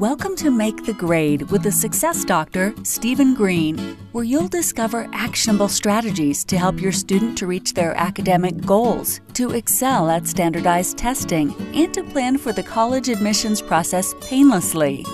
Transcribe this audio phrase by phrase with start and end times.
[0.00, 3.78] Welcome to Make the Grade with the success doctor, Stephen Green,
[4.10, 9.52] where you'll discover actionable strategies to help your student to reach their academic goals, to
[9.52, 15.06] excel at standardized testing, and to plan for the college admissions process painlessly.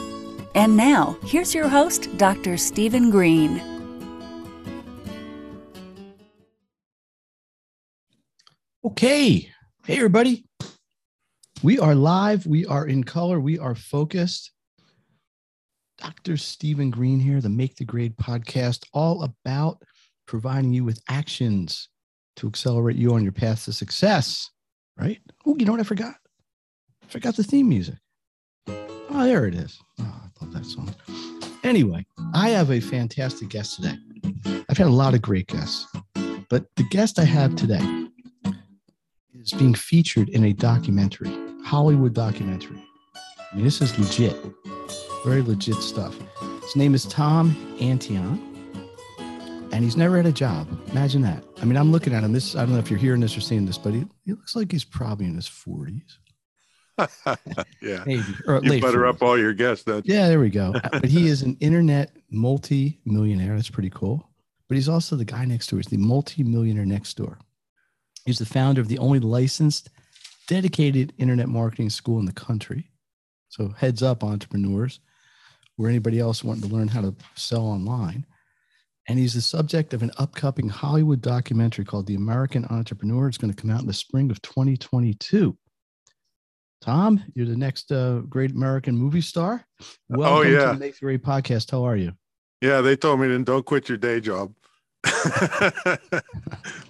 [0.55, 2.57] And now, here's your host, Dr.
[2.57, 3.61] Stephen Green.
[8.83, 9.53] Okay.
[9.85, 10.47] Hey, everybody.
[11.63, 12.47] We are live.
[12.47, 13.39] We are in color.
[13.39, 14.53] We are focused.
[16.01, 16.37] Dr.
[16.37, 19.83] Stephen Green here, the Make the Grade podcast, all about
[20.27, 21.89] providing you with actions
[22.37, 24.51] to accelerate you on your path to success.
[24.99, 25.19] Right?
[25.47, 26.15] Oh, you know what I forgot?
[27.03, 27.97] I forgot the theme music.
[28.67, 29.79] Oh, there it is.
[30.01, 30.95] Oh, I love that song.
[31.65, 33.97] Anyway, I have a fantastic guest today.
[34.69, 35.87] I've had a lot of great guests,
[36.49, 38.07] but the guest I have today
[39.35, 41.31] is being featured in a documentary,
[41.65, 42.83] Hollywood documentary.
[43.53, 44.37] I mean, this is legit.
[45.25, 46.17] Very legit stuff.
[46.63, 48.41] His name is Tom Antion,
[49.73, 50.67] and he's never had a job.
[50.91, 51.45] Imagine that.
[51.61, 52.33] I mean, I'm looking at him.
[52.33, 54.57] This I don't know if you're hearing this or seeing this, but he, he looks
[54.57, 56.01] like he's probably in his 40s.
[57.83, 58.03] yeah.
[58.07, 58.23] Maybe.
[58.47, 59.09] Or You butter 40s.
[59.09, 59.85] up all your guests.
[59.85, 60.73] That Yeah, there we go.
[60.93, 63.57] but he is an internet multi-millionaire.
[63.57, 64.27] That's pretty cool.
[64.69, 65.79] But he's also the guy next door.
[65.81, 67.39] He's the multi-millionaire next door.
[68.25, 69.91] He's the founder of the only licensed,
[70.47, 72.91] dedicated internet marketing school in the country.
[73.49, 75.01] So heads up, entrepreneurs,
[75.81, 78.27] or anybody else wanting to learn how to sell online.
[79.09, 83.29] And he's the subject of an upcoming Hollywood documentary called The American Entrepreneur.
[83.29, 85.57] It's going to come out in the spring of 2022.
[86.83, 89.65] Tom, you're the next uh, great American movie star.
[90.09, 90.73] Welcome to yeah.
[90.73, 91.71] the Make Great podcast.
[91.71, 92.13] How are you?
[92.61, 94.53] yeah, they told me then don't quit your day job.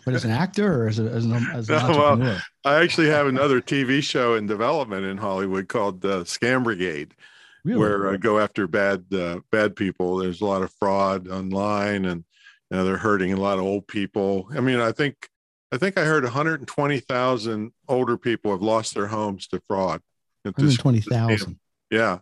[0.04, 2.40] But as an actor or as, a, as an, as an No, well.
[2.64, 7.14] I actually have another TV show in development in Hollywood called uh, Scam Brigade,
[7.64, 7.78] really?
[7.78, 10.16] where I go after bad uh, bad people.
[10.16, 12.24] There's a lot of fraud online, and
[12.70, 14.48] you know, they're hurting a lot of old people.
[14.54, 15.28] I mean, I think
[15.72, 20.00] I think I heard 120,000 older people have lost their homes to fraud.
[20.44, 21.58] It 120,000.
[21.90, 22.18] Yeah.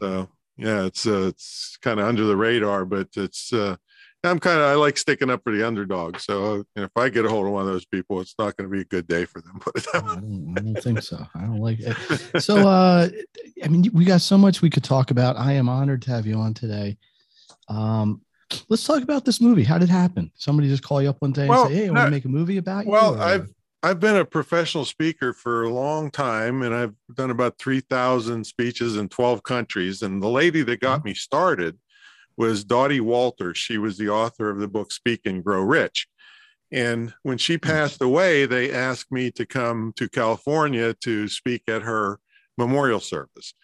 [0.00, 3.76] So yeah, it's uh, it's kind of under the radar, but it's uh,
[4.24, 6.20] I'm kind of I like sticking up for the underdog.
[6.20, 8.70] So uh, if I get a hold of one of those people, it's not going
[8.70, 9.60] to be a good day for them.
[9.74, 11.26] It that I don't, I don't think so.
[11.34, 11.96] I don't like it.
[12.42, 13.08] So, uh,
[13.64, 15.36] I mean, we got so much we could talk about.
[15.36, 16.98] I am honored to have you on today.
[17.68, 18.22] Um,
[18.68, 19.64] let's talk about this movie.
[19.64, 20.30] How did it happen?
[20.36, 22.24] Somebody just call you up one day Well, and say, "Hey, I want to make
[22.24, 23.48] a movie about you." Well, or- I've
[23.82, 28.44] I've been a professional speaker for a long time, and I've done about three thousand
[28.44, 30.02] speeches in twelve countries.
[30.02, 31.78] And the lady that got me started
[32.36, 33.58] was Dottie Walters.
[33.58, 36.08] She was the author of the book Speak and Grow Rich.
[36.72, 41.82] And when she passed away, they asked me to come to California to speak at
[41.82, 42.18] her
[42.56, 43.54] memorial service.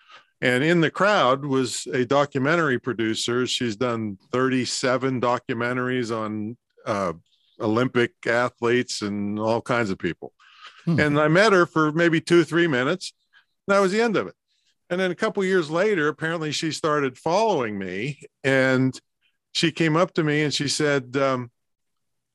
[0.41, 3.47] And in the crowd was a documentary producer.
[3.47, 7.15] She's done 37 documentaries on uh,
[7.61, 10.33] Olympic athletes and all kinds of people.
[10.85, 11.01] Hmm.
[11.01, 13.13] And I met her for maybe two, three minutes.
[13.67, 14.35] That was the end of it.
[14.91, 18.99] And then a couple years later, apparently she started following me and
[19.53, 21.51] she came up to me and she said, um,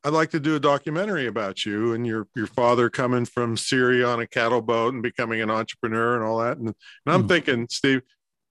[0.03, 4.06] I'd like to do a documentary about you and your your father coming from Syria
[4.08, 6.58] on a cattle boat and becoming an entrepreneur and all that.
[6.58, 6.75] And, and
[7.16, 7.28] I'm Hmm.
[7.28, 8.02] thinking, Steve,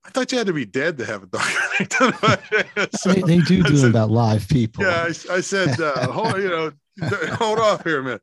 [0.05, 2.89] I thought you had to be dead to have a documentary.
[2.95, 4.84] So- they, they do do about live people.
[4.84, 6.73] yeah, I, I said, uh, hold, you know,
[7.34, 8.23] hold off here a minute.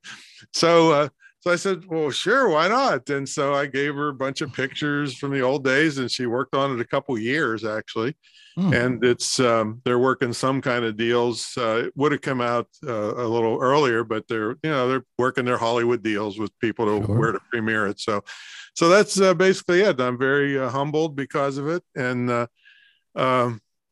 [0.54, 1.10] So, uh,
[1.42, 3.10] so I said, well, sure, why not?
[3.10, 6.26] And so I gave her a bunch of pictures from the old days, and she
[6.26, 8.16] worked on it a couple years actually.
[8.56, 8.74] Hmm.
[8.74, 11.54] And it's um, they're working some kind of deals.
[11.58, 15.06] Uh, it would have come out uh, a little earlier, but they're you know they're
[15.18, 17.18] working their Hollywood deals with people to Sure.
[17.18, 18.02] where to premiere it.
[18.02, 18.22] So,
[18.74, 20.02] so that's uh, basically it.
[20.02, 22.48] I'm very uh, humbled because of it, and uh,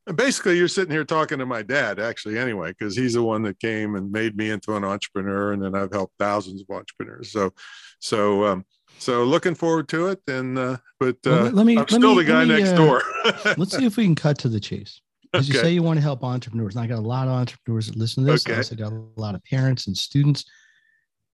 [0.08, 3.42] um, basically you're sitting here talking to my dad actually anyway because he's the one
[3.44, 7.32] that came and made me into an entrepreneur and then i've helped thousands of entrepreneurs
[7.32, 7.52] so
[8.00, 8.66] so um
[9.00, 12.16] so looking forward to it and uh but uh Well, let- me- i'm let still
[12.16, 13.02] me, the guy me, next uh, door.
[13.58, 15.02] let's see if we can cut to the chase.
[15.34, 16.76] As you say, you want to help entrepreneurs.
[16.76, 18.48] And I got a lot of entrepreneurs that listen to this.
[18.48, 18.58] I Okay.
[18.60, 20.46] also got a lot of parents and students.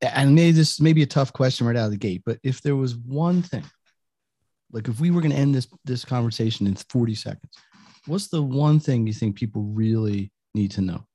[0.02, 2.60] And maybe this may be a tough question right out of the gate, but if
[2.62, 3.64] there was one thing,
[4.72, 7.54] like if we were going to end this this conversation in 40 seconds,
[8.08, 11.06] what's the one thing you think people really need to know?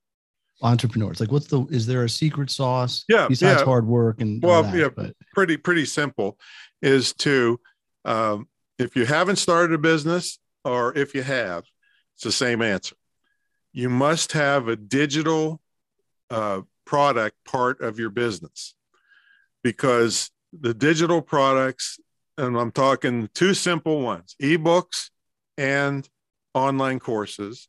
[0.60, 3.04] Entrepreneurs, like what's the is there a secret sauce?
[3.08, 3.64] Yeah, besides yeah.
[3.64, 4.88] hard work and Well, that, yeah.
[4.88, 6.36] but pretty pretty simple
[6.82, 7.60] is to
[8.04, 8.48] um,
[8.78, 11.64] if you haven't started a business or if you have
[12.14, 12.96] it's the same answer
[13.72, 15.60] you must have a digital
[16.30, 18.74] uh, product part of your business
[19.62, 21.98] because the digital products
[22.38, 25.10] and i'm talking two simple ones ebooks
[25.56, 26.08] and
[26.58, 27.68] online courses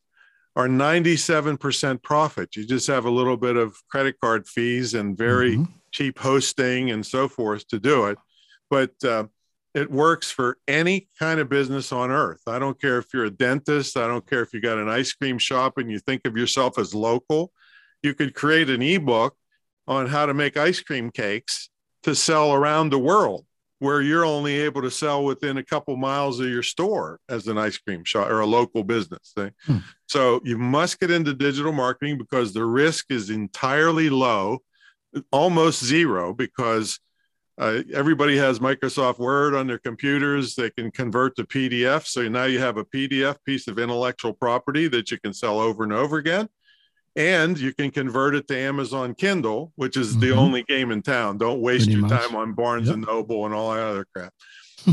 [0.55, 2.55] are 97% profit.
[2.55, 5.71] You just have a little bit of credit card fees and very mm-hmm.
[5.91, 8.17] cheap hosting and so forth to do it.
[8.69, 9.25] But uh,
[9.73, 12.41] it works for any kind of business on earth.
[12.47, 15.13] I don't care if you're a dentist, I don't care if you got an ice
[15.13, 17.51] cream shop and you think of yourself as local.
[18.01, 19.35] You could create an ebook
[19.87, 21.69] on how to make ice cream cakes
[22.03, 23.45] to sell around the world
[23.79, 27.57] where you're only able to sell within a couple miles of your store as an
[27.57, 29.51] ice cream shop or a local business thing.
[29.65, 29.77] Hmm.
[30.07, 34.59] So you must get into digital marketing because the risk is entirely low,
[35.31, 36.99] almost zero, because
[37.57, 40.55] uh, everybody has Microsoft Word on their computers.
[40.55, 42.05] They can convert to PDF.
[42.05, 45.83] So now you have a PDF piece of intellectual property that you can sell over
[45.83, 46.49] and over again
[47.15, 50.21] and you can convert it to Amazon Kindle, which is mm-hmm.
[50.21, 51.37] the only game in town.
[51.37, 52.21] Don't waste Pretty your much.
[52.21, 52.95] time on Barnes yep.
[52.95, 54.33] and Noble and all that other crap.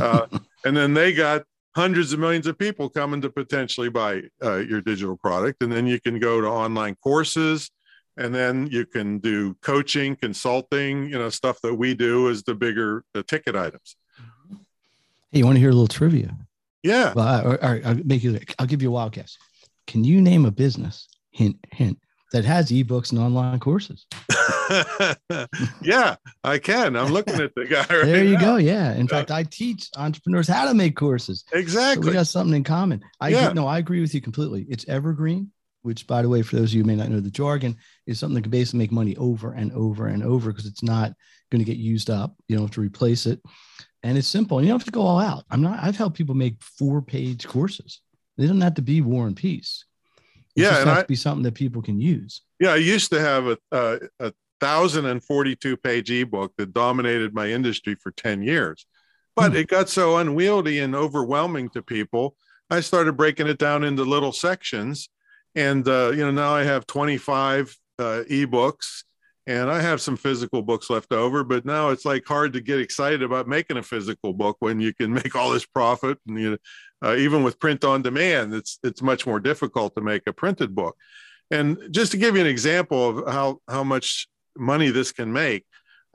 [0.00, 0.26] Uh,
[0.64, 1.42] and then they got
[1.74, 5.86] hundreds of millions of people coming to potentially buy uh, your digital product, and then
[5.86, 7.70] you can go to online courses,
[8.16, 12.54] and then you can do coaching, consulting, you know, stuff that we do is the
[12.54, 13.96] bigger the ticket items.
[15.30, 16.34] Hey, you want to hear a little trivia?
[16.82, 17.12] Yeah.
[17.14, 18.38] Well, all right, I'll make you.
[18.58, 19.36] I'll give you a wild guess.
[19.86, 21.08] Can you name a business?
[21.30, 21.98] Hint, hint
[22.36, 24.04] that has ebooks and online courses.
[25.80, 26.94] yeah, I can.
[26.94, 28.40] I'm looking at the guy right There you now.
[28.40, 28.56] go.
[28.56, 28.92] Yeah.
[28.92, 31.44] In fact, I teach entrepreneurs how to make courses.
[31.54, 32.04] Exactly.
[32.04, 33.02] So we got something in common.
[33.22, 33.54] I yeah.
[33.54, 34.66] no, I agree with you completely.
[34.68, 35.50] It's evergreen,
[35.80, 38.18] which by the way, for those of you who may not know the jargon, is
[38.18, 41.14] something that can basically make money over and over and over because it's not
[41.50, 42.34] going to get used up.
[42.48, 43.40] You don't have to replace it.
[44.02, 44.60] And it's simple.
[44.60, 45.44] You don't have to go all out.
[45.50, 48.02] I'm not, I've helped people make four page courses.
[48.36, 49.86] They don't have to be war and peace.
[50.56, 52.40] It yeah, and has I, to be something that people can use.
[52.58, 57.34] Yeah, I used to have a, a, a thousand and forty-two page ebook that dominated
[57.34, 58.86] my industry for ten years,
[59.34, 59.58] but hmm.
[59.58, 62.36] it got so unwieldy and overwhelming to people.
[62.70, 65.10] I started breaking it down into little sections,
[65.54, 69.04] and uh, you know now I have twenty-five uh, ebooks,
[69.46, 71.44] and I have some physical books left over.
[71.44, 74.94] But now it's like hard to get excited about making a physical book when you
[74.94, 76.56] can make all this profit, and you know,
[77.04, 80.74] uh, even with print on demand, it's it's much more difficult to make a printed
[80.74, 80.96] book.
[81.50, 85.64] And just to give you an example of how how much money this can make,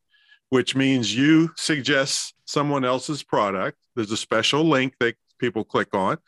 [0.51, 3.79] which means you suggest someone else's product.
[3.97, 6.19] There's a special link that people click on,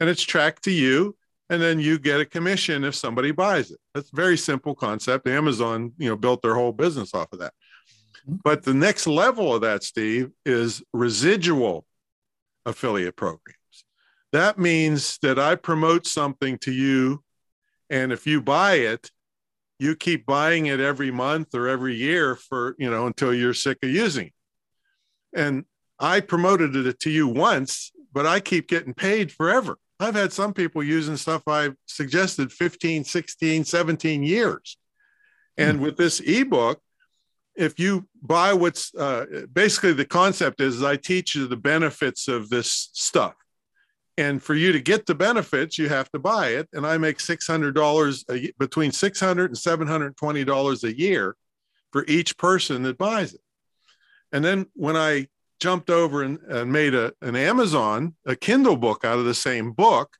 [0.00, 1.16] and it's tracked to you
[1.50, 3.78] and then you get a commission if somebody buys it.
[3.92, 5.26] That's a very simple concept.
[5.26, 7.52] Amazon, you know, built their whole business off of that.
[8.26, 11.84] But the next level of that, Steve, is residual
[12.66, 13.56] affiliate programs.
[14.32, 17.22] That means that I promote something to you,
[17.88, 19.10] and if you buy it,
[19.78, 23.78] you keep buying it every month or every year for, you know, until you're sick
[23.82, 24.32] of using it.
[25.34, 25.64] And
[25.98, 29.78] I promoted it to you once, but I keep getting paid forever.
[29.98, 34.78] I've had some people using stuff I've suggested 15, 16, 17 years.
[35.56, 35.82] And mm.
[35.82, 36.80] with this ebook,
[37.60, 42.26] if you buy what's uh, basically the concept is, is I teach you the benefits
[42.26, 43.34] of this stuff.
[44.16, 46.68] And for you to get the benefits, you have to buy it.
[46.72, 51.36] And I make $600 between $600 and $720 a year
[51.92, 53.40] for each person that buys it.
[54.32, 55.28] And then when I
[55.60, 59.72] jumped over and, and made a, an Amazon, a Kindle book out of the same
[59.72, 60.16] book,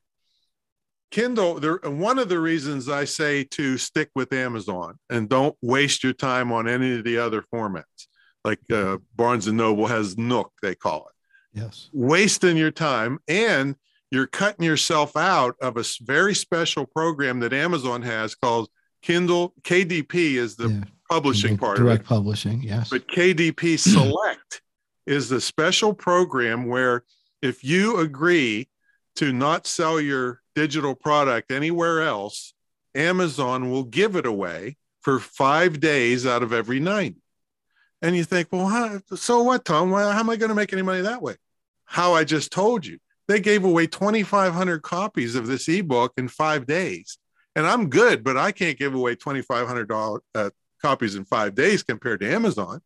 [1.10, 6.04] Kindle, there, one of the reasons I say to stick with Amazon and don't waste
[6.04, 8.06] your time on any of the other formats,
[8.44, 11.60] like uh, Barnes and Noble has Nook, they call it.
[11.60, 11.90] Yes.
[11.92, 13.74] Wasting your time and
[14.10, 18.68] you're cutting yourself out of a very special program that Amazon has called
[19.02, 19.54] Kindle.
[19.62, 20.80] KDP is the yeah.
[21.08, 22.08] publishing part direct of it.
[22.08, 22.90] publishing, yes.
[22.90, 24.62] But KDP Select
[25.06, 27.04] is the special program where
[27.42, 28.68] if you agree
[29.16, 32.54] to not sell your digital product anywhere else,
[32.94, 37.16] Amazon will give it away for five days out of every 90.
[38.02, 39.90] And you think, well, how, so what, Tom?
[39.90, 41.36] Well, how am I going to make any money that way?
[41.84, 42.98] How I just told you.
[43.28, 47.18] They gave away 2,500 copies of this ebook in five days.
[47.54, 50.50] And I'm good, but I can't give away 2,500 uh,
[50.82, 52.80] copies in five days compared to Amazon.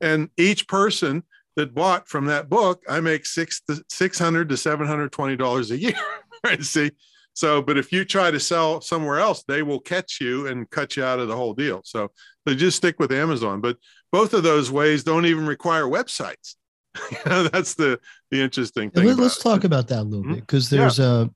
[0.00, 1.22] And each person
[1.56, 5.94] that bought from that book, I make six to 600 to 720 dollars a year.
[6.44, 6.62] right?
[6.62, 6.90] See,
[7.34, 10.96] so but if you try to sell somewhere else, they will catch you and cut
[10.96, 11.82] you out of the whole deal.
[11.84, 12.10] So
[12.44, 13.60] they just stick with Amazon.
[13.60, 13.76] But
[14.10, 16.56] both of those ways don't even require websites.
[17.12, 19.06] you know, that's the the interesting thing.
[19.06, 20.34] Let, us talk about that a little mm-hmm.
[20.34, 21.26] bit because there's yeah.
[21.26, 21.30] a.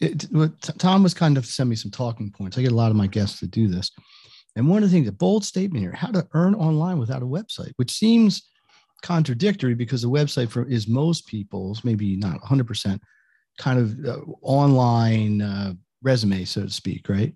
[0.00, 0.26] It,
[0.78, 2.56] Tom was kind of send me some talking points.
[2.56, 3.90] I get a lot of my guests to do this,
[4.54, 7.26] and one of the things, a bold statement here: how to earn online without a
[7.26, 8.48] website, which seems
[9.02, 13.02] contradictory because the website for is most people's maybe not 100 percent
[13.58, 17.34] kind of uh, online uh, resume, so to speak, right?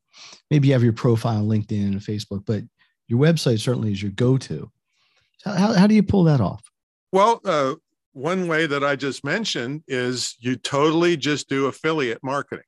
[0.50, 2.62] Maybe you have your profile on LinkedIn and Facebook, but
[3.08, 4.70] your website certainly is your go-to.
[5.44, 6.62] How, how do you pull that off?
[7.12, 7.74] Well, uh,
[8.12, 12.64] one way that I just mentioned is you totally just do affiliate marketing.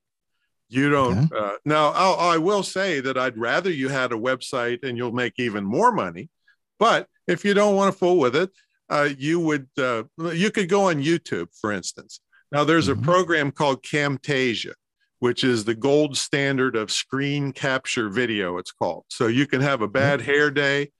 [0.68, 1.32] You don't.
[1.32, 1.38] Okay.
[1.38, 5.12] Uh, now, I'll, I will say that I'd rather you had a website and you'll
[5.12, 6.30] make even more money.
[6.78, 8.50] But if you don't want to fool with it,
[8.90, 12.20] uh, you would uh, you could go on YouTube, for instance.
[12.54, 13.02] Now, there's mm-hmm.
[13.02, 14.74] a program called Camtasia,
[15.18, 18.58] which is the gold standard of screen capture video.
[18.58, 19.04] It's called.
[19.08, 20.92] So you can have a bad hair day,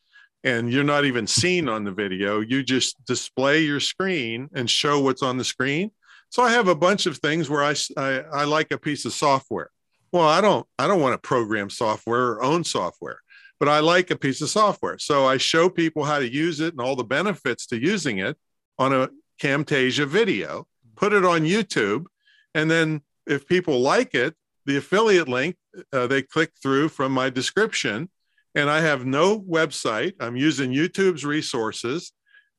[0.42, 2.40] and you're not even seen on the video.
[2.40, 5.92] You just display your screen and show what's on the screen.
[6.28, 9.12] So I have a bunch of things where I, I, I like a piece of
[9.12, 9.70] software.
[10.10, 13.20] Well, I don't I don't want to program software or own software
[13.60, 14.98] but I like a piece of software.
[14.98, 18.36] So I show people how to use it and all the benefits to using it
[18.78, 19.08] on a
[19.40, 20.66] Camtasia video,
[20.96, 22.06] put it on YouTube.
[22.54, 24.34] And then if people like it,
[24.66, 25.56] the affiliate link,
[25.92, 28.08] uh, they click through from my description.
[28.54, 30.14] And I have no website.
[30.20, 32.12] I'm using YouTube's resources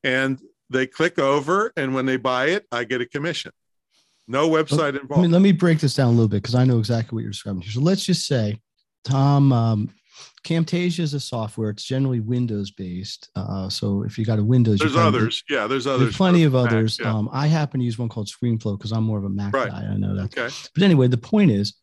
[0.04, 0.39] and
[0.70, 1.72] they click over.
[1.77, 3.51] And when they buy it, I get a commission.
[4.27, 5.22] No website involved.
[5.22, 7.22] Let me, let me break this down a little bit because I know exactly what
[7.22, 7.72] you're describing here.
[7.72, 8.60] So let's just say
[9.04, 9.89] Tom um,
[10.45, 11.71] Camtasia is a software.
[11.71, 13.29] It's generally Windows based.
[13.35, 15.43] Uh, so if you got a Windows, there's others.
[15.49, 16.01] yeah, there's others.
[16.01, 16.99] There's plenty of Mac, others.
[17.01, 17.11] Yeah.
[17.11, 19.69] Um, I happen to use one called ScreenFlow because I'm more of a Mac right.
[19.69, 19.87] guy.
[19.91, 20.37] I know that.
[20.37, 20.55] Okay.
[20.75, 21.73] But anyway, the point is,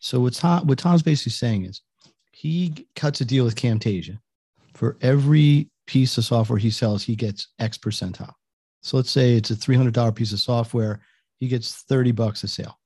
[0.00, 1.80] so what Tom, what Tom's basically saying is,
[2.32, 4.18] he cuts a deal with Camtasia.
[4.74, 8.34] For every piece of software he sells, he gets X percentile.
[8.82, 11.00] So let's say it's a $300 piece of software.
[11.38, 12.78] He gets 30 bucks a sale.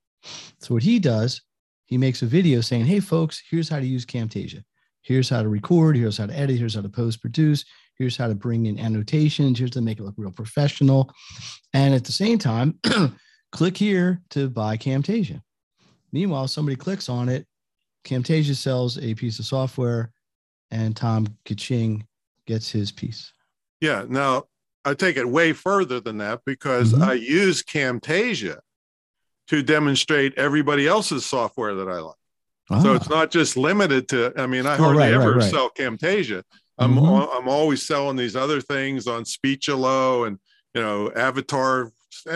[0.59, 1.43] So what he does,
[1.87, 4.63] he makes a video saying, "Hey folks, here's how to use Camtasia."
[5.03, 5.97] Here's how to record.
[5.97, 6.59] Here's how to edit.
[6.59, 7.65] Here's how to post produce.
[7.99, 9.59] Here's how to bring in annotations.
[9.59, 11.13] Here's to make it look real professional.
[11.75, 12.79] And at the same time,
[13.53, 15.43] click here to buy Camtasia.
[16.13, 17.47] Meanwhile, somebody clicks on it.
[18.05, 20.11] Camtasia sells a piece of software,
[20.71, 22.03] and Tom Kaching
[22.47, 23.33] gets his piece.
[23.81, 24.05] Yeah.
[24.09, 24.45] Now,
[24.85, 27.03] I take it way further than that because mm-hmm.
[27.03, 28.59] I use Camtasia
[29.49, 32.17] to demonstrate everybody else's software that I like.
[32.81, 33.15] So it's ah.
[33.15, 34.33] not just limited to.
[34.37, 35.51] I mean, I hardly right, ever right, right.
[35.51, 36.43] sell Camtasia.
[36.79, 37.37] I'm mm-hmm.
[37.37, 40.39] I'm always selling these other things on Speechelo and
[40.75, 41.93] you know Avatar,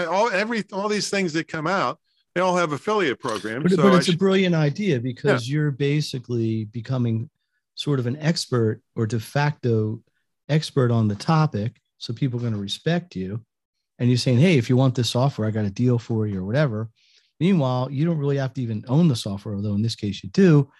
[0.08, 1.98] all every all these things that come out.
[2.34, 3.62] They all have affiliate programs.
[3.62, 5.54] But, so but it's a brilliant idea because yeah.
[5.54, 7.30] you're basically becoming
[7.76, 10.02] sort of an expert or de facto
[10.48, 11.80] expert on the topic.
[11.98, 13.42] So people are going to respect you.
[13.98, 16.40] And you're saying, hey, if you want this software, I got a deal for you
[16.40, 16.90] or whatever.
[17.40, 20.30] Meanwhile, you don't really have to even own the software, although in this case you
[20.30, 20.70] do,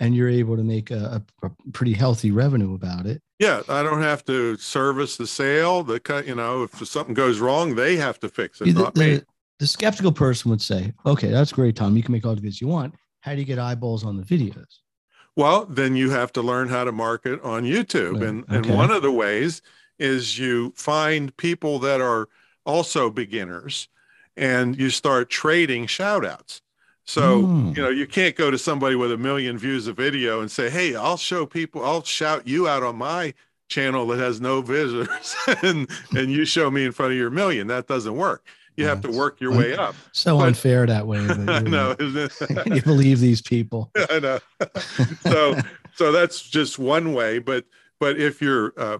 [0.00, 3.22] and you're able to make a, a pretty healthy revenue about it.
[3.38, 5.82] Yeah, I don't have to service the sale.
[5.82, 8.94] The cut, you know, if something goes wrong, they have to fix it, the, not
[8.94, 9.20] the, me.
[9.58, 11.96] The skeptical person would say, "Okay, that's great, Tom.
[11.96, 12.94] You can make all the videos you want.
[13.20, 14.80] How do you get eyeballs on the videos?"
[15.36, 18.56] Well, then you have to learn how to market on YouTube, and okay.
[18.56, 19.62] and one of the ways
[19.98, 22.28] is you find people that are
[22.64, 23.88] also beginners
[24.40, 26.62] and you start trading shout outs.
[27.04, 27.76] So, mm.
[27.76, 30.70] you know, you can't go to somebody with a million views of video and say,
[30.70, 33.34] Hey, I'll show people, I'll shout you out on my
[33.68, 37.66] channel that has no visitors and, and you show me in front of your million.
[37.66, 38.44] That doesn't work.
[38.76, 39.94] You have to work your way up.
[40.12, 41.18] So but, unfair that way.
[41.18, 41.94] I know.
[41.96, 43.90] Can you believe these people?
[44.10, 44.38] I know.
[45.20, 45.60] so,
[45.94, 47.40] so that's just one way.
[47.40, 47.66] But,
[47.98, 48.98] but if you're, uh,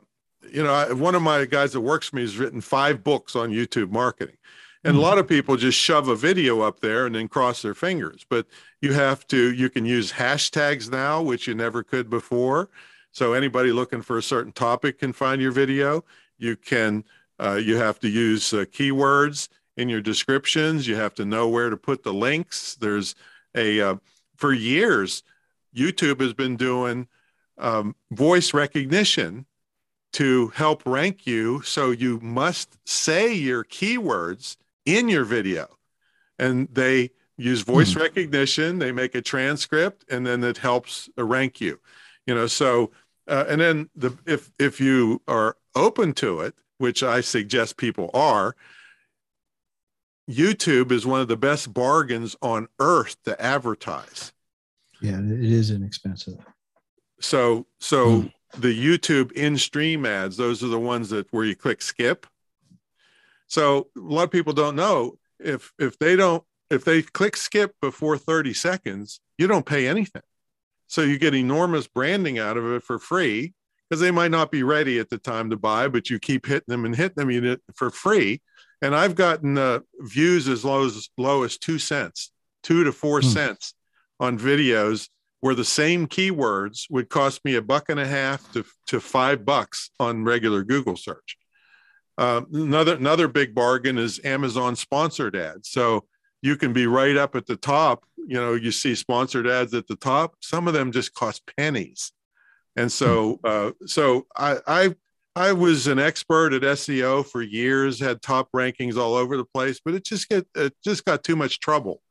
[0.52, 3.34] you know, I, one of my guys that works for me has written five books
[3.34, 4.36] on YouTube marketing.
[4.82, 5.04] And a hmm.
[5.04, 8.24] lot of people just shove a video up there and then cross their fingers.
[8.28, 8.46] But
[8.80, 12.70] you have to, you can use hashtags now, which you never could before.
[13.12, 16.04] So anybody looking for a certain topic can find your video.
[16.38, 17.04] You can,
[17.38, 20.86] uh, you have to use uh, keywords in your descriptions.
[20.86, 22.76] You have to know where to put the links.
[22.76, 23.14] There's
[23.54, 23.96] a, uh,
[24.36, 25.22] for years,
[25.76, 27.08] YouTube has been doing
[27.58, 29.44] um, voice recognition
[30.12, 31.62] to help rank you.
[31.62, 35.68] So you must say your keywords in your video.
[36.38, 38.00] And they use voice hmm.
[38.00, 41.80] recognition, they make a transcript, and then it helps rank you.
[42.26, 42.90] You know, so
[43.26, 48.10] uh, and then the if if you are open to it, which I suggest people
[48.12, 48.54] are,
[50.28, 54.32] YouTube is one of the best bargains on earth to advertise.
[55.00, 56.38] Yeah, it is inexpensive.
[57.20, 58.60] So so hmm.
[58.60, 62.26] the YouTube in-stream ads, those are the ones that where you click skip.
[63.50, 67.74] So a lot of people don't know if if they don't if they click skip
[67.82, 70.22] before 30 seconds, you don't pay anything.
[70.86, 73.52] So you get enormous branding out of it for free
[73.88, 76.64] because they might not be ready at the time to buy, but you keep hitting
[76.68, 78.40] them and hitting them for free.
[78.80, 82.30] And I've gotten uh, views as low as low as two cents,
[82.62, 83.26] two to four hmm.
[83.26, 83.74] cents
[84.20, 85.08] on videos
[85.40, 89.44] where the same keywords would cost me a buck and a half to, to five
[89.44, 91.36] bucks on regular Google search.
[92.18, 95.70] Uh, another another big bargain is Amazon sponsored ads.
[95.70, 96.04] So
[96.42, 98.04] you can be right up at the top.
[98.16, 100.34] You know, you see sponsored ads at the top.
[100.40, 102.12] Some of them just cost pennies,
[102.76, 103.46] and so hmm.
[103.46, 104.94] uh, so I, I
[105.36, 109.80] I was an expert at SEO for years, had top rankings all over the place,
[109.84, 112.02] but it just get it just got too much trouble.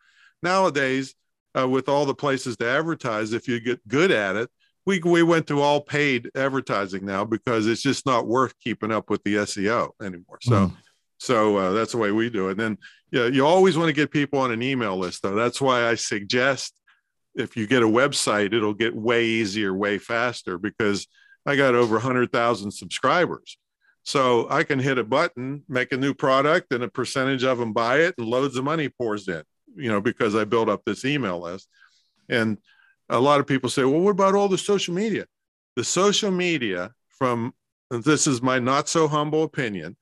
[0.41, 1.15] Nowadays,
[1.57, 4.49] uh, with all the places to advertise, if you get good at it,
[4.85, 9.09] we we went to all paid advertising now because it's just not worth keeping up
[9.09, 10.39] with the SEO anymore.
[10.41, 10.67] So.
[10.67, 10.75] Mm.
[11.21, 12.51] So uh, that's the way we do it.
[12.51, 12.77] And then
[13.11, 15.35] yeah, you always want to get people on an email list, though.
[15.35, 16.73] That's why I suggest
[17.35, 21.07] if you get a website, it'll get way easier, way faster because
[21.45, 23.57] I got over 100,000 subscribers.
[24.03, 27.73] So I can hit a button, make a new product, and a percentage of them
[27.73, 29.43] buy it, and loads of money pours in,
[29.75, 31.67] you know, because I built up this email list.
[32.27, 32.57] And
[33.09, 35.25] a lot of people say, well, what about all the social media?
[35.75, 37.53] The social media, from
[37.89, 39.97] this is my not so humble opinion,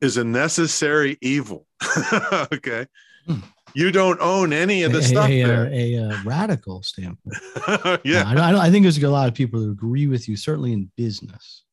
[0.00, 1.66] is a necessary evil.
[2.52, 2.86] okay.
[3.26, 3.40] Hmm.
[3.74, 5.66] You don't own any of the a, stuff a, there.
[5.66, 7.36] A, a, a radical standpoint.
[8.04, 8.32] yeah.
[8.32, 10.90] No, I, I, think there's a lot of people that agree with you, certainly in
[10.96, 11.64] business.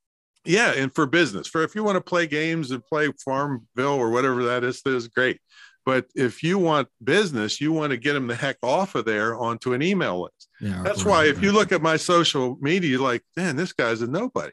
[0.43, 0.73] Yeah.
[0.73, 4.43] And for business, for if you want to play games and play Farmville or whatever
[4.43, 5.39] that is, that is great.
[5.85, 9.37] But if you want business, you want to get them the heck off of there
[9.37, 10.49] onto an email list.
[10.59, 13.71] Yeah, That's right, why if you look at my social media, you're like, man, this
[13.71, 14.51] guy's a nobody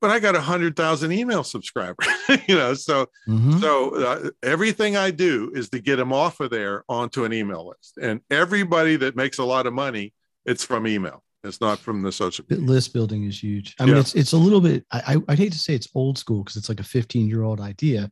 [0.00, 2.06] but I got a hundred thousand email subscribers,
[2.46, 3.58] you know, so, mm-hmm.
[3.58, 7.68] so uh, everything I do is to get them off of there onto an email
[7.68, 10.12] list and everybody that makes a lot of money,
[10.44, 11.22] it's from email.
[11.44, 12.64] It's not from the social media.
[12.64, 13.76] list building is huge.
[13.78, 16.18] I mean, it's, it's a little bit, I, I, would hate to say it's old
[16.18, 18.10] school cause it's like a 15 year old idea,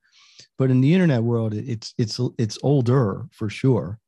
[0.59, 3.99] but in the internet world, it's, it's, it's older for sure.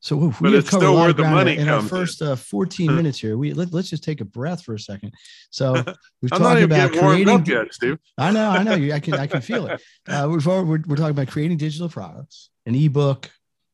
[0.00, 3.36] So we but it's still where the money in, our first uh, 14 minutes here.
[3.36, 5.12] We let, us just take a breath for a second.
[5.50, 5.72] So
[6.22, 7.44] we've talked about creating.
[7.44, 7.98] Yet.
[8.16, 8.94] I know, I know.
[8.94, 9.82] I can, I can feel it.
[10.08, 13.30] Uh, we're, we're, we're talking about creating digital products, an ebook,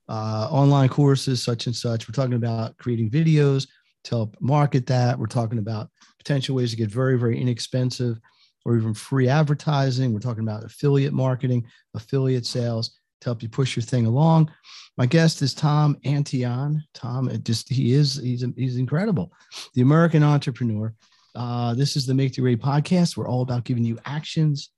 [0.08, 2.08] uh, online courses, such and such.
[2.08, 3.68] We're talking about creating videos
[4.04, 5.16] to help market that.
[5.16, 8.18] We're talking about potential ways to get very, very inexpensive
[8.64, 10.12] or even free advertising.
[10.12, 14.50] We're talking about affiliate marketing, affiliate sales to help you push your thing along.
[14.96, 16.82] My guest is Tom Antion.
[16.92, 19.32] Tom, just he is he's he's incredible,
[19.74, 20.94] the American entrepreneur.
[21.34, 23.16] Uh, this is the Make the Grade podcast.
[23.16, 24.70] We're all about giving you actions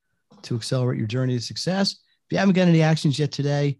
[0.43, 1.93] to accelerate your journey to success.
[1.93, 3.79] If you haven't got any actions yet today,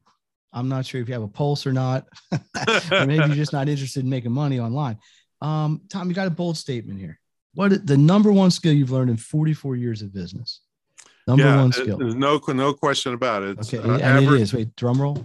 [0.53, 3.69] I'm not sure if you have a pulse or not, or maybe you're just not
[3.69, 4.99] interested in making money online.
[5.41, 7.19] Um, Tom, you got a bold statement here.
[7.57, 10.61] What the number one skill you've learned in 44 years of business?
[11.27, 11.97] Number yeah, one skill.
[11.97, 13.59] There's no no question about it.
[13.59, 14.53] It's, okay, uh, and adver- it is.
[14.53, 15.25] Wait, drum roll.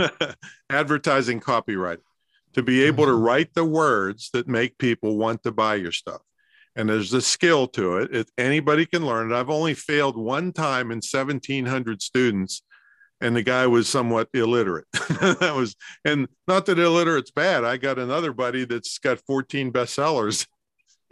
[0.70, 2.00] advertising copyright
[2.54, 6.20] to be able to write the words that make people want to buy your stuff.
[6.74, 8.12] And there's a skill to it.
[8.12, 9.34] If anybody can learn it.
[9.36, 12.62] I've only failed one time in 1,700 students,
[13.20, 14.86] and the guy was somewhat illiterate.
[14.92, 17.64] that was, and not that illiterate's bad.
[17.64, 20.48] I got another buddy that's got 14 bestsellers.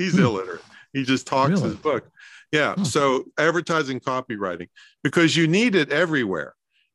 [0.01, 0.25] He's hmm.
[0.25, 0.63] illiterate.
[0.93, 1.71] He just talks really?
[1.71, 2.11] his book.
[2.53, 2.75] Yeah.
[2.75, 2.85] Hmm.
[2.85, 4.69] So advertising copywriting,
[5.05, 6.55] because you need it everywhere.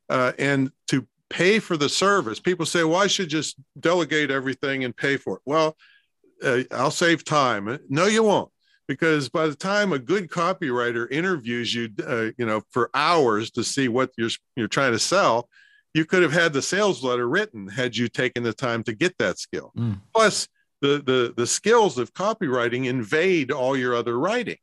[0.09, 4.83] Uh, and to pay for the service, people say, well, I should just delegate everything
[4.83, 5.41] and pay for it.
[5.45, 5.77] Well,
[6.43, 7.79] uh, I'll save time.
[7.89, 8.51] No, you won't.
[8.87, 13.63] Because by the time a good copywriter interviews you, uh, you know, for hours to
[13.63, 15.49] see what you're you're trying to sell,
[15.95, 19.17] you could have had the sales letter written had you taken the time to get
[19.17, 19.71] that skill.
[19.75, 20.01] Mm.
[20.13, 20.47] Plus,
[20.85, 24.57] the the the skills of copywriting invade all your other writing.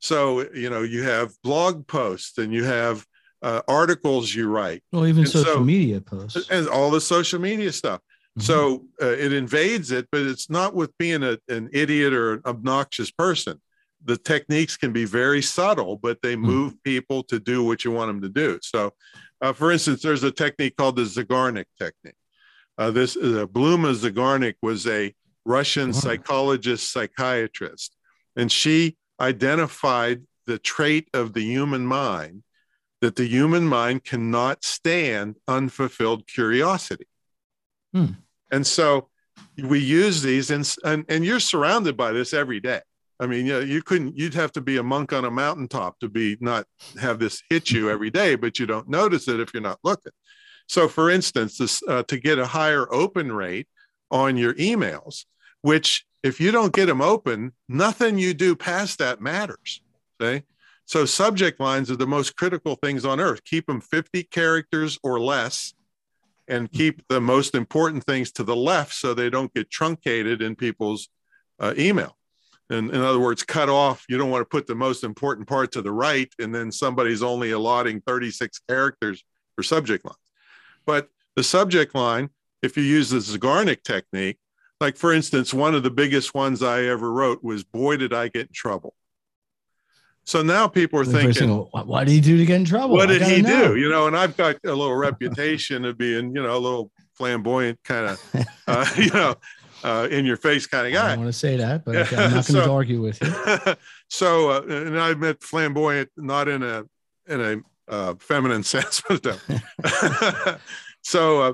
[0.00, 0.18] So,
[0.54, 3.04] you know, you have blog posts and you have
[3.42, 6.48] uh, articles you write, Well, even And social so- media posts.
[6.50, 8.00] and all the social media stuff.
[8.38, 8.42] Mhm.
[8.42, 8.56] So
[9.02, 13.10] uh, it invades it, but it's not with being a, an idiot or an obnoxious
[13.10, 13.60] person.
[14.04, 16.42] The techniques can be very subtle, but they Hmm.
[16.52, 18.58] move people to do what you want them to do.
[18.62, 18.92] So,
[19.40, 22.20] uh, for instance, there's a technique called the Zeigarnik technique.
[22.76, 25.12] Uh, this uh, Bluma Zeigarnik was a
[25.48, 26.00] Russian Wow.
[26.00, 27.96] psychologist, psychiatrist,
[28.36, 32.42] and she identified the trait of the human mind
[33.00, 37.06] that the human mind cannot stand unfulfilled curiosity.
[37.92, 38.12] Hmm.
[38.50, 39.08] And so
[39.56, 42.80] we use these, and, and and you're surrounded by this every day.
[43.20, 44.16] I mean, you know, you couldn't.
[44.16, 46.66] You'd have to be a monk on a mountaintop to be not
[47.00, 50.12] have this hit you every day, but you don't notice it if you're not looking.
[50.68, 53.68] So, for instance, this uh, to get a higher open rate
[54.10, 55.24] on your emails,
[55.62, 59.80] which if you don't get them open, nothing you do past that matters.
[60.20, 60.44] Okay.
[60.84, 63.44] So subject lines are the most critical things on earth.
[63.44, 65.74] Keep them 50 characters or less
[66.48, 70.56] and keep the most important things to the left so they don't get truncated in
[70.56, 71.08] people's
[71.60, 72.16] uh, email.
[72.70, 74.04] And in other words, cut off.
[74.08, 77.22] You don't want to put the most important part to the right, and then somebody's
[77.22, 79.22] only allotting 36 characters
[79.56, 80.16] for subject lines.
[80.86, 82.30] But the subject line,
[82.62, 84.38] if you use the Zeigarnik technique,
[84.80, 88.28] like for instance, one of the biggest ones I ever wrote was, Boy, did I
[88.28, 88.94] get in trouble.
[90.24, 92.64] So now people are The thinking, thing, what, what did he do to get in
[92.66, 92.96] trouble?
[92.96, 93.68] what did he know.
[93.68, 93.76] do?
[93.80, 97.78] You know, and I've got a little reputation of being, you know, a little flamboyant
[97.82, 99.34] kind of, uh, you know,
[99.82, 101.06] uh, in your face kind of guy.
[101.06, 103.18] I don't want to say that, but okay, I'm not going to so- argue with
[103.22, 103.74] you.
[104.08, 106.84] so, uh, and I meant flamboyant, not in a
[107.26, 110.58] in a uh, feminine sense, but uh,
[111.02, 111.52] so uh,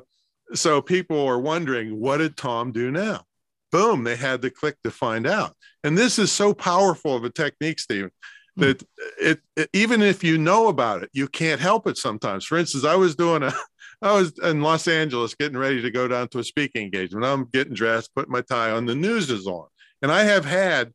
[0.54, 3.24] so people are wondering, what did Tom do now?
[3.72, 4.04] Boom!
[4.04, 7.80] They had to click to find out, and this is so powerful of a technique,
[7.80, 8.10] Stephen.
[8.56, 8.60] Hmm.
[8.60, 8.82] That
[9.20, 12.44] it, it even if you know about it, you can't help it sometimes.
[12.44, 13.52] For instance, I was doing a
[14.02, 17.24] I was in Los Angeles getting ready to go down to a speaking engagement.
[17.24, 18.86] I'm getting dressed, putting my tie on.
[18.86, 19.66] The news is on.
[20.02, 20.92] And I have had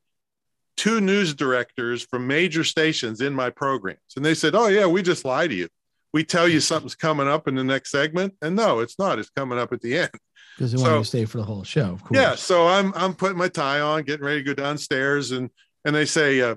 [0.78, 4.00] two news directors from major stations in my programs.
[4.15, 5.67] And they said, Oh, yeah, we just lie to you.
[6.13, 8.34] We tell you something's coming up in the next segment.
[8.41, 9.19] And no, it's not.
[9.19, 10.12] It's coming up at the end.
[10.56, 12.19] Because they want you to stay for the whole show, of course.
[12.19, 12.36] Yeah.
[12.36, 15.50] So I'm I'm putting my tie on, getting ready to go downstairs, and
[15.86, 16.56] and they say, uh,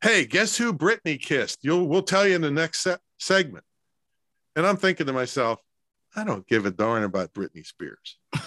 [0.00, 1.58] "Hey, guess who Britney kissed?
[1.62, 3.64] You'll we'll tell you in the next se- segment."
[4.56, 5.60] And I'm thinking to myself,
[6.14, 8.18] I don't give a darn about Britney Spears.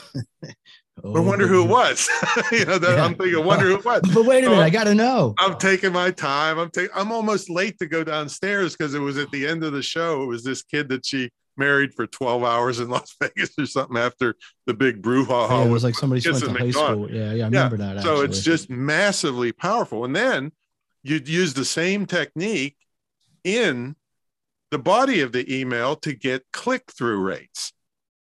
[1.04, 2.08] Oh, I wonder who it was.
[2.52, 3.04] you know, Yeah.
[3.04, 4.02] I'm thinking, wonder who it was.
[4.14, 5.34] But wait a minute, So- I got to know.
[5.40, 6.58] I'm taking my time.
[6.58, 6.92] I'm taking.
[6.96, 10.24] I'm almost late to go downstairs because it was at the end of the show.
[10.24, 13.98] It was this kid that she married for 12 hours in Las Vegas or something
[13.98, 14.36] after
[14.68, 15.50] the big brouhaha.
[15.50, 17.12] Yeah, it was like somebody went to high school.
[17.12, 18.02] Yeah, yeah, I remember that.
[18.04, 20.06] so it's just massively powerful.
[20.06, 20.52] And then
[21.04, 22.76] you'd use the same technique
[23.44, 23.96] in
[24.72, 27.72] the body of the email to get click through rates.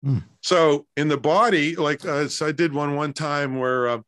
[0.05, 0.19] Hmm.
[0.41, 4.01] So in the body, like uh, so I did one one time where, uh,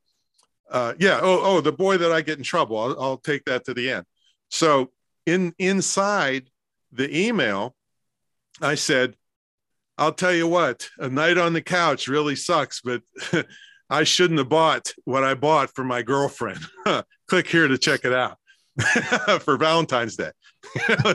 [0.71, 2.79] uh, yeah, oh, oh, the boy that I get in trouble.
[2.79, 4.07] I'll, I'll take that to the end.
[4.51, 4.91] So
[5.27, 6.49] in inside
[6.93, 7.75] the email,
[8.61, 9.17] I said,
[9.99, 13.03] I'll tell you what, a night on the couch really sucks, but
[13.91, 16.61] I shouldn't have bought what I bought for my girlfriend.
[17.29, 18.39] Click here to check it out
[19.43, 20.31] for Valentine's Day.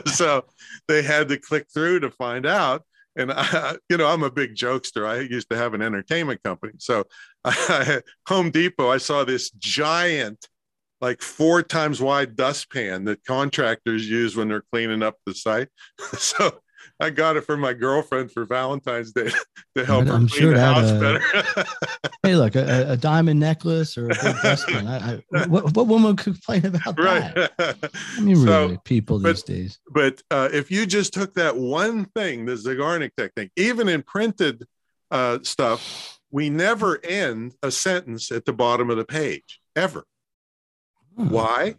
[0.06, 0.44] so
[0.86, 2.84] they had to click through to find out.
[3.18, 5.06] And I, you know, I'm a big jokester.
[5.06, 6.74] I used to have an entertainment company.
[6.78, 7.04] So
[7.44, 10.48] I, Home Depot, I saw this giant,
[11.00, 15.68] like four times wide dustpan that contractors use when they're cleaning up the site.
[16.16, 16.60] so
[17.00, 19.30] I got it for my girlfriend for Valentine's Day
[19.76, 21.68] to help her I'm clean sure the house uh, better.
[22.22, 24.86] hey, look, a, a diamond necklace or a big dustpan.
[24.86, 27.90] I, I, what, what woman could complain about that?
[28.16, 29.78] I mean, So, really, people but- these days.
[29.92, 34.64] but uh, if you just took that one thing, the Zeigarnik technique, even in printed
[35.10, 40.04] uh, stuff, we never end a sentence at the bottom of the page ever.
[41.16, 41.30] Hmm.
[41.30, 41.74] Why?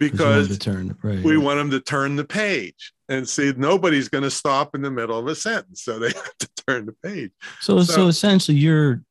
[0.00, 1.22] 'Cause you wanted Because to turn right.
[1.22, 4.90] we want them to turn the page and see nobody's going to stop in the
[4.90, 7.32] middle of a sentence, so they have to turn the page.
[7.60, 9.02] so, so so- essentially, you're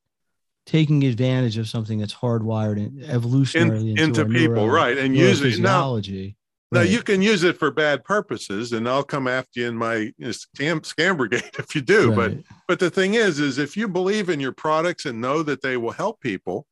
[0.66, 4.98] taking advantage of something that's hardwired in, evolutionarily In- into, into people, neuro- right?
[4.98, 5.92] And use it now.
[5.94, 6.34] neurophysiology.
[6.72, 9.96] Now you can use it for bad purposes, and I'll come after you in my
[9.96, 12.14] you know, scam scam brigade if you do.
[12.14, 12.34] But
[12.68, 15.76] But the thing is, is if you believe in your products and know that they
[15.76, 16.68] will help people,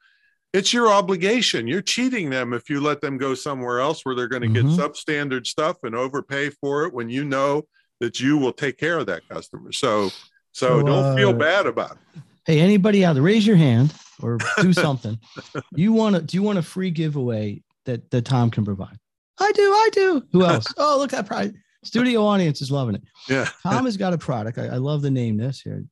[0.53, 1.67] it's your obligation.
[1.67, 4.55] You're cheating them if you let them go somewhere else where they're going to Mhm.
[4.55, 7.67] get substandard stuff and overpay for it when you know
[8.01, 9.73] that you will take care of that customer.
[9.73, 10.09] So,
[10.53, 12.23] so, So, don't feel uh, bad about it.
[12.47, 15.19] Hey, anybody out there, raise your hand or do something.
[15.75, 16.23] you want to?
[16.23, 18.99] Do you want a free giveaway that that Tom can provide?
[19.39, 19.63] I do.
[19.63, 20.23] I do.
[20.33, 20.67] Who else?
[20.79, 21.53] oh, look, at that probably
[21.85, 23.03] Studio audience is loving it.
[23.29, 23.49] Yeah.
[23.63, 24.59] Tom has got a product.
[24.59, 25.85] I, I love the name this here.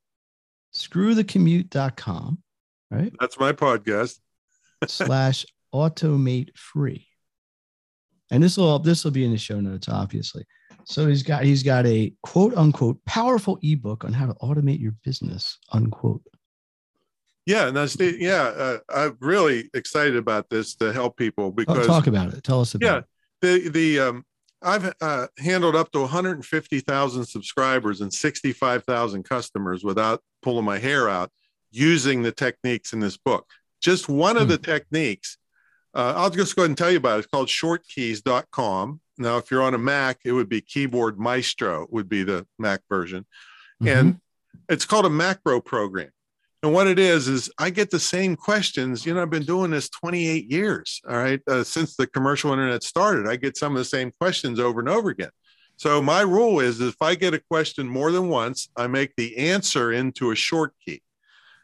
[0.74, 2.38] Screwthecommute.com,
[2.90, 3.12] right?
[3.20, 4.18] That's my podcast.
[4.90, 5.44] Slash
[5.74, 7.06] automate free.
[8.30, 10.44] And this will this will be in the show notes, obviously.
[10.84, 14.94] So he's got he's got a quote unquote powerful ebook on how to automate your
[15.04, 16.22] business, unquote.
[17.44, 21.86] Yeah, now Steve, yeah, uh, I'm really excited about this to help people Oh, because
[21.86, 22.42] talk about it.
[22.42, 22.98] Tell us about yeah,
[23.48, 23.64] it.
[23.64, 24.24] the the um,
[24.62, 31.30] I've uh, handled up to 150,000 subscribers and 65,000 customers without pulling my hair out
[31.70, 33.46] using the techniques in this book.
[33.80, 34.48] Just one of Hmm.
[34.50, 35.38] the techniques.
[35.94, 37.18] Uh, I'll just go ahead and tell you about it.
[37.20, 39.00] It's called shortkeys.com.
[39.18, 42.82] Now, if you're on a Mac, it would be Keyboard Maestro would be the Mac
[42.88, 43.24] version
[43.82, 43.88] Mhm.
[43.98, 44.20] and
[44.68, 46.10] it's called a macro program.
[46.62, 49.06] And what it is is I get the same questions.
[49.06, 51.00] You know, I've been doing this 28 years.
[51.08, 54.58] All right, uh, since the commercial internet started, I get some of the same questions
[54.58, 55.30] over and over again.
[55.76, 59.36] So my rule is if I get a question more than once, I make the
[59.36, 61.02] answer into a short key.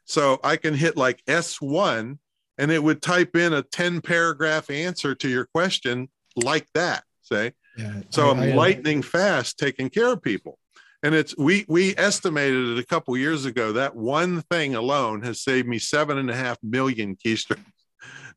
[0.04, 2.18] So I can hit like S1
[2.58, 7.04] and it would type in a 10 paragraph answer to your question like that.
[7.22, 10.58] Say, yeah, so I- I'm I, uh, lightning fast taking care of people.
[11.04, 15.40] And it's we we estimated it a couple years ago that one thing alone has
[15.42, 17.64] saved me seven and a half million keystrokes.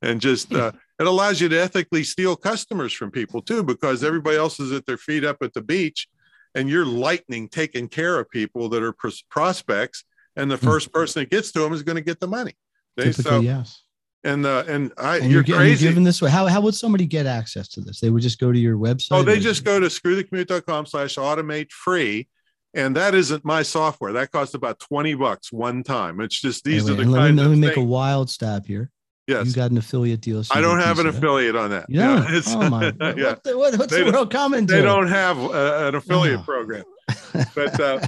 [0.01, 4.37] And just uh, it allows you to ethically steal customers from people too, because everybody
[4.37, 6.07] else is at their feet up at the beach,
[6.55, 10.03] and you're lightning taking care of people that are pros- prospects,
[10.35, 10.65] and the Hmm.
[10.65, 12.53] first person that gets to them is going to get the money.
[12.99, 13.83] Okay, Typically, so yes.
[14.23, 15.85] and uh, and I And you're, and crazy.
[15.87, 16.29] giving this way.
[16.29, 17.99] How, how would somebody get access to this?
[17.99, 19.07] They would just go to your website.
[19.11, 22.27] Oh, they just go to screwthecommute.com slash automate free.
[22.73, 24.11] And that isn't my software.
[24.13, 26.19] That costs about 20 bucks one time.
[26.19, 28.65] It's just these Wait, are the let kinds me, let me make a wild stab
[28.65, 28.91] here.
[29.27, 29.47] Yes.
[29.47, 30.43] You got an affiliate deal.
[30.43, 31.27] so I don't have an piece of that?
[31.27, 31.85] affiliate on that.
[31.89, 32.23] Yeah.
[32.27, 32.85] it's- oh my!
[33.17, 33.35] Yeah.
[33.43, 34.73] the, what, what's They the don't- world coming to?
[34.73, 36.43] They don't have uh, an affiliate Oh.
[36.43, 36.83] program.
[37.53, 37.99] But uh,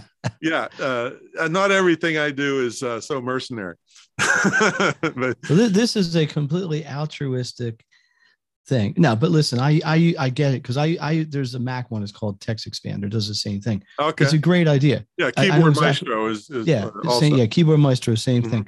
[0.41, 1.11] yeah, uh,
[1.49, 3.75] not everything I do is uh, so mercenary.
[4.17, 7.83] but this is a completely altruistic
[8.67, 8.93] thing.
[8.97, 12.03] No, but listen, I I I get it because I I there's a Mac one.
[12.03, 13.09] It's called Text Expander.
[13.09, 13.83] Does the same thing.
[13.99, 14.23] okay.
[14.23, 15.05] It's a great idea.
[15.17, 17.45] Yeah, I- I Keyboard exactly- Maestro is, is Yeah, same, yeah.
[17.45, 18.49] Keyboard Maestro, same Mhm.
[18.49, 18.65] thing.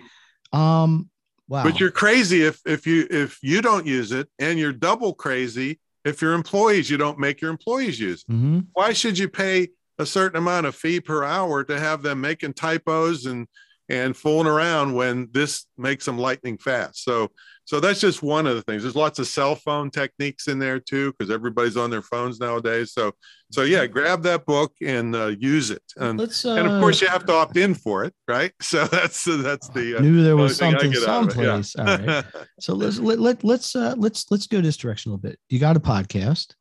[0.54, 1.10] Um,
[1.48, 1.64] wow.
[1.64, 5.80] But you're crazy if if you if you don't use it, and you're double crazy
[6.06, 8.32] if your employees you don't make your employees use it.
[8.32, 8.68] Mhm.
[8.74, 12.54] why should you pay a certain amount of fee per hour to have them making
[12.54, 13.48] typos and
[13.90, 17.30] and fooling around when this makes them lightning fast so
[17.66, 20.80] so that's just one of the things there's lots of cell phone techniques in there
[20.80, 23.12] too because everybody's on their phones nowadays so
[23.52, 26.46] so yeah grab that book and uh, use it and, Let's.
[26.46, 29.70] Uh, and of course you have to opt in for it right so that's that's
[29.70, 31.62] the uh, knew there was only thing I something get out of it, yeah.
[31.62, 32.08] someplace.
[32.08, 32.26] All right.
[32.60, 35.40] So let's let, let let's uh let's let's go this direction a little bit.
[35.50, 36.54] You got a podcast.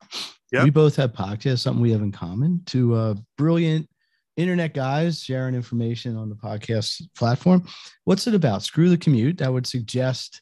[0.53, 0.65] Yep.
[0.65, 2.63] We both have podcasts, something we have in common.
[2.67, 3.89] Two uh brilliant
[4.37, 7.67] internet guys sharing information on the podcast platform.
[8.05, 8.63] What's it about?
[8.63, 9.39] Screw the commute.
[9.39, 10.41] That would suggest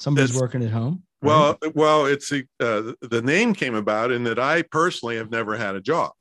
[0.00, 1.02] somebody's It's- working at home.
[1.22, 1.28] right?
[1.28, 5.56] Well, well, it's the uh, the name came about in that I personally have never
[5.56, 6.12] had a job,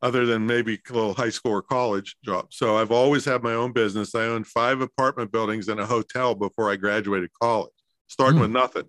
[0.00, 2.46] other than maybe a little high school or college job.
[2.52, 4.14] So I've always had my own business.
[4.14, 7.72] I owned five apartment buildings and a hotel before I graduated college,
[8.08, 8.42] starting Hmm.
[8.42, 8.84] with nothing,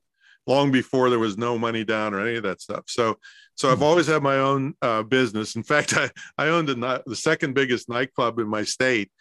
[0.47, 2.84] long before there was no money down or any of that stuff.
[2.88, 3.17] So,
[3.56, 3.84] so I've Hmm.
[3.84, 5.56] always had my own uh, business.
[5.56, 9.12] In fact, I I owned a, the second biggest nightclub in my state,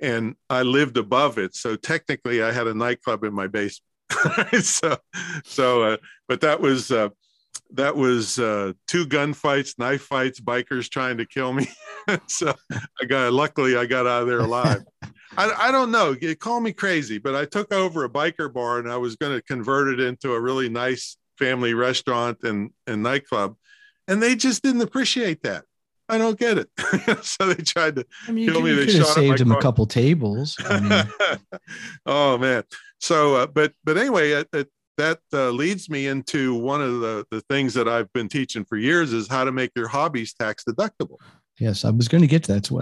[0.00, 1.54] and I lived above it.
[1.54, 3.84] So technically, I had a nightclub in my basement.
[4.64, 4.96] so,
[5.44, 5.96] so, uh,
[6.28, 7.10] but that was uh,
[7.72, 11.68] that was uh, two gunfights, knife fights, bikers trying to kill me.
[12.26, 12.54] so
[13.00, 14.82] I got luckily I got out of there alive.
[15.36, 16.16] I, I don't know.
[16.20, 19.36] You call me crazy, but I took over a biker bar and I was going
[19.36, 23.56] to convert it into a really nice family restaurant and, and nightclub.
[24.08, 25.64] And they just didn't appreciate that.
[26.08, 26.68] I don't get it.
[27.24, 29.10] so they tried to I mean, you kill could, me, you they could have shot
[29.10, 30.56] at saved him a couple tables.
[30.64, 31.30] I mean,
[32.06, 32.64] oh man
[32.98, 34.68] so uh, but but anyway it, it,
[35.02, 38.76] that uh, leads me into one of the the things that i've been teaching for
[38.76, 41.16] years is how to make your hobbies tax deductible
[41.58, 42.64] yes, I was going to get to that.
[42.64, 42.80] So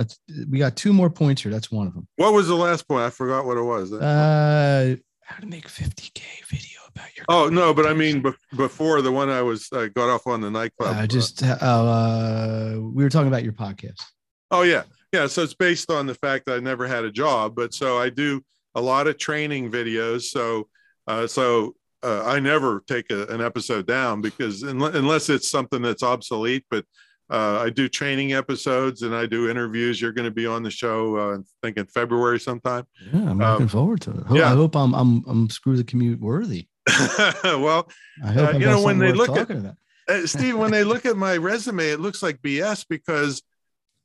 [0.49, 1.51] we got two more points here.
[1.51, 2.07] That's one of them.
[2.15, 6.21] what was the last point i forgot what it was Uh, how to make 50k
[6.49, 9.89] video about your oh no but i mean be- before the one i was uh,
[9.95, 14.03] got off on the nightclub uh, just uh, uh, we were talking about your podcast.
[14.51, 15.27] Oh yeah, yeah.
[15.27, 18.09] So it's based on the fact that I never had a job, but so I
[18.09, 18.43] do
[18.75, 20.23] a lot of training videos.
[20.23, 20.69] So,
[21.07, 25.83] uh, so uh, I never take a, an episode down because unle- unless it's something
[25.83, 26.65] that's obsolete.
[26.71, 26.85] But
[27.31, 30.01] uh, I do training episodes and I do interviews.
[30.01, 32.85] You're going to be on the show, uh, I think in February sometime.
[33.13, 34.25] Yeah, I'm Um, looking forward to it.
[34.33, 34.51] Yeah.
[34.51, 36.69] I hope I'm I'm I'm screw the commute worthy.
[37.45, 37.89] well,
[38.25, 39.77] I hope Uh, you know, when they look at- talking
[40.09, 43.43] uh, Steve, when they look at my resume, it looks like BS because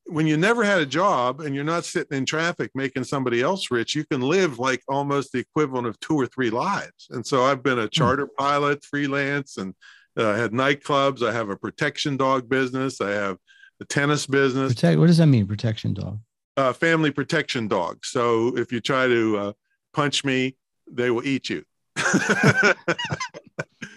[0.06, 3.72] when you never had a job and you're not sitting in traffic making somebody else
[3.72, 7.08] rich, you can live like almost the equivalent of two or three lives.
[7.10, 9.74] And so I've been a charter pilot, freelance, and
[10.18, 11.26] uh, had nightclubs.
[11.28, 13.00] I have a protection dog business.
[13.02, 13.38] I have
[13.82, 14.74] a tennis business.
[14.74, 15.00] Protect.
[15.00, 15.48] What does that mean?
[15.48, 16.20] Protection dog.
[16.58, 18.06] Uh, family protection dog.
[18.06, 19.54] So if you try to uh,
[19.94, 20.56] punch me,
[20.92, 21.64] they will eat you.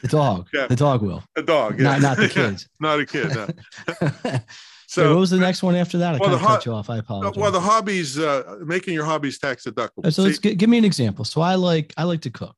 [0.02, 0.48] The dog.
[0.52, 0.66] Yeah.
[0.66, 1.22] The dog will.
[1.36, 2.68] a dog, Not- not the kids.
[2.80, 3.34] not a kid.
[3.34, 3.48] No.
[5.02, 6.14] so what was the next one after that?
[6.14, 6.90] I well, kind of ho- cut you off.
[6.90, 7.36] I apologize.
[7.40, 10.04] well, the hobbies, uh, making your hobbies tax deductible.
[10.04, 11.24] Uh, so let's gi- give me an example.
[11.24, 12.56] So I like I like to cook.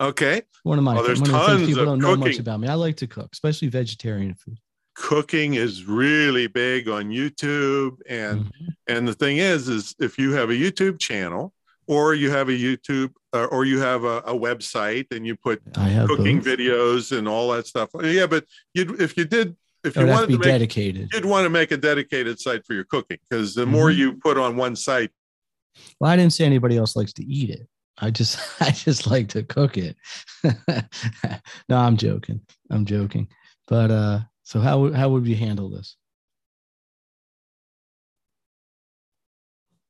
[0.00, 2.38] okay, One of my Oh, there's one of the tons people of don't know much
[2.38, 2.68] about me.
[2.68, 4.58] I like to cook, especially vegetarian food.
[4.96, 8.50] cooking is really big on YouTube, and Mhm.
[8.88, 11.52] and the thing is, is if you have a YouTube channel
[11.86, 15.62] or you have a YouTube uh, or you have a, a website and you put
[15.76, 16.46] I have cooking both.
[16.46, 17.90] videos and all that stuff.
[18.02, 21.08] Yeah, but you if you did if you would have wanted to be make dedicated.
[21.12, 23.96] you'd want to make a dedicated site for your cooking because the more Mhm.
[23.96, 25.10] you put on one site,
[26.00, 27.66] Well, I didn't say anybody else likes to eat it.
[27.98, 29.96] I just I just like to cook it.
[31.68, 32.40] no, I'm joking.
[32.70, 33.28] I'm joking.
[33.68, 35.96] But uh so how would how would we handle this?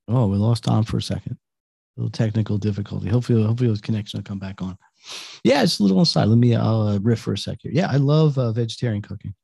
[0.09, 1.39] Oh, we lost Tom for a second.
[1.97, 3.09] A little technical difficulty.
[3.09, 4.77] Hopefully, hopefully his connection will come back on.
[5.45, 6.29] Yeah, it's a little on side.
[6.29, 7.73] Let me I'll uh, riff for a sec here.
[7.73, 9.35] Yeah, I love uh, vegetarian cooking.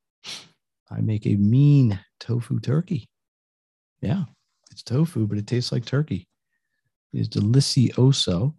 [0.91, 3.09] I make a mean tofu turkey.
[4.01, 4.25] Yeah,
[4.71, 6.29] it's tofu, but it tastes like turkey.
[7.13, 8.55] It's delicioso.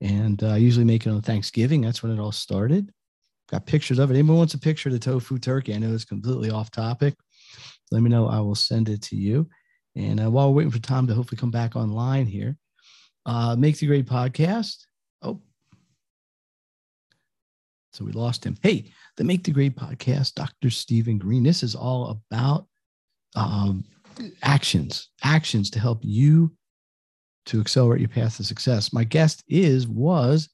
[0.00, 1.80] And uh, I usually make it on Thanksgiving.
[1.80, 2.92] That's when it all started.
[3.50, 4.14] Got pictures of it.
[4.14, 5.74] Anyone wants a picture of the tofu turkey?
[5.74, 7.14] I know it's completely off topic.
[7.90, 8.26] Let me know.
[8.26, 9.48] I will send it to you.
[9.94, 12.56] And uh, while we're waiting for Tom to hopefully come back online here,
[13.24, 14.86] uh, Make the Grade podcast.
[15.22, 15.40] Oh,
[17.92, 18.56] so we lost him.
[18.62, 20.70] Hey, the Make the Grade podcast, Dr.
[20.70, 21.42] Stephen Green.
[21.42, 22.66] This is all about
[23.34, 23.84] um,
[24.42, 26.52] actions, actions to help you
[27.46, 28.92] to accelerate your path to success.
[28.92, 30.48] My guest is, was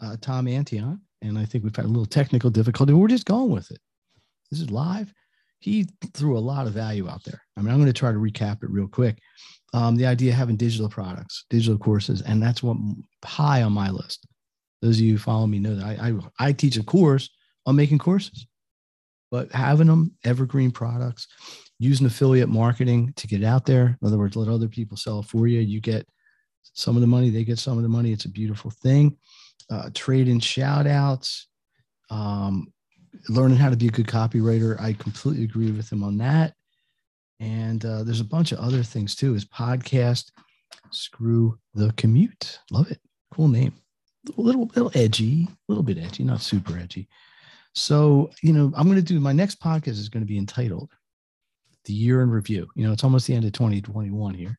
[0.00, 1.00] uh, Tom Antion.
[1.22, 2.92] And I think we've had a little technical difficulty.
[2.92, 3.78] We're just going with it.
[4.50, 5.12] This is live.
[5.58, 7.42] He threw a lot of value out there.
[7.56, 9.18] I mean, I'm going to try to recap it real quick.
[9.74, 12.76] Um, the idea of having digital products, digital courses, and that's what
[13.24, 14.26] high on my list.
[14.80, 17.28] Those of you who follow me know that I, I, I teach a course
[17.66, 18.46] on making courses,
[19.30, 21.28] but having them evergreen products,
[21.78, 23.98] using affiliate marketing to get out there.
[24.00, 25.60] In other words, let other people sell for you.
[25.60, 26.06] You get
[26.74, 28.12] some of the money, they get some of the money.
[28.12, 29.16] It's a beautiful thing.
[29.70, 31.48] Uh, trade in shout outs,
[32.10, 32.72] um,
[33.28, 34.80] learning how to be a good copywriter.
[34.80, 36.54] I completely agree with him on that.
[37.38, 39.32] And uh, there's a bunch of other things too.
[39.32, 40.30] His podcast,
[40.90, 42.58] Screw the Commute.
[42.70, 43.00] Love it.
[43.32, 43.72] Cool name.
[44.36, 47.08] A little, little edgy, a little bit edgy, not super edgy.
[47.74, 50.90] So, you know, I'm going to do my next podcast is going to be entitled
[51.84, 52.68] The Year in Review.
[52.74, 54.58] You know, it's almost the end of 2021 here.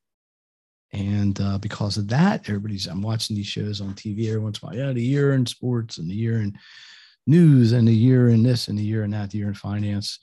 [0.93, 4.67] And uh, because of that, everybody's, I'm watching these shows on TV every once in
[4.67, 4.77] a while.
[4.77, 6.57] Yeah, the year in sports and the year in
[7.27, 10.19] news and the year in this and the year in that, the year in finance.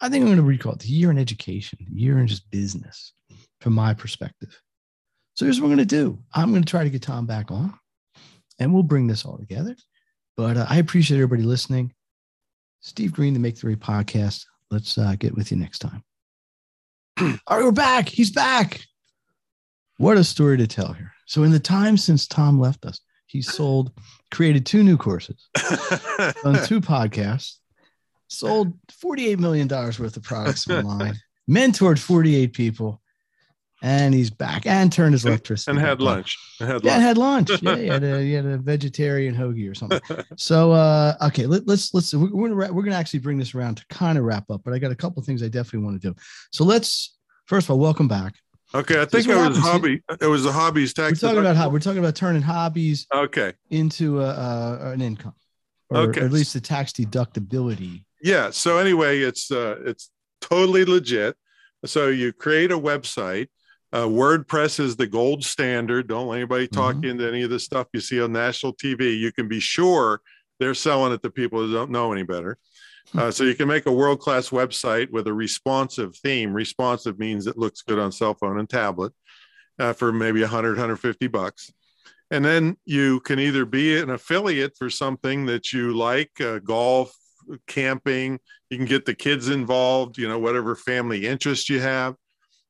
[0.00, 2.50] I think I'm going to recall it the year in education, the year in just
[2.50, 3.12] business
[3.60, 4.60] from my perspective.
[5.34, 7.50] So here's what we're going to do I'm going to try to get Tom back
[7.50, 7.74] on
[8.58, 9.76] and we'll bring this all together.
[10.36, 11.92] But uh, I appreciate everybody listening.
[12.80, 14.44] Steve Green, the Make Three podcast.
[14.70, 16.02] Let's uh, get with you next time.
[17.20, 18.08] all right, we're back.
[18.08, 18.80] He's back.
[19.96, 21.12] What a story to tell here.
[21.26, 23.92] So, in the time since Tom left us, he sold,
[24.30, 27.56] created two new courses, done two podcasts,
[28.28, 31.16] sold $48 million worth of products online,
[31.48, 33.02] mentored 48 people,
[33.82, 35.70] and he's back and turned his electricity.
[35.70, 36.36] and had lunch.
[36.60, 37.02] And had Yeah, lunch.
[37.02, 37.50] had lunch.
[37.62, 40.00] Yeah, he had a, he had a vegetarian hoagie or something.
[40.36, 43.76] So, uh, okay, let, let's let's we're, we're gonna we're gonna actually bring this around
[43.76, 46.00] to kind of wrap up, but I got a couple of things I definitely want
[46.02, 46.14] to do.
[46.52, 48.34] So let's first of all welcome back.
[48.74, 49.58] Okay, I think it was happens.
[49.58, 50.02] hobby.
[50.20, 51.22] It was the hobbies tax.
[51.22, 53.54] We're talking about how we're talking about turning hobbies Okay.
[53.70, 55.32] into a, a, an income,
[55.88, 56.20] or, Okay.
[56.20, 58.04] or at least the tax deductibility.
[58.22, 58.50] Yeah.
[58.50, 60.10] So anyway, it's uh, it's
[60.42, 61.36] totally legit.
[61.86, 63.48] So you create a website.
[63.92, 66.08] Uh, WordPress is the gold standard.
[66.08, 67.10] Don't let anybody talk Mhm.
[67.10, 69.16] into any of the stuff you see on national TV.
[69.18, 70.20] You can be sure
[70.60, 72.58] they're selling it to people who don't know any better.
[73.16, 76.52] Uh, so you can make a world class website with a responsive theme.
[76.52, 79.12] Responsive means it looks good on cell phone and tablet
[79.78, 81.70] uh, for maybe 100, 150 bucks.
[82.30, 87.10] And then you can either be an affiliate for something that you like, uh, golf,
[87.66, 88.38] camping.
[88.68, 92.16] You can get the kids involved, you know, whatever family interest you have.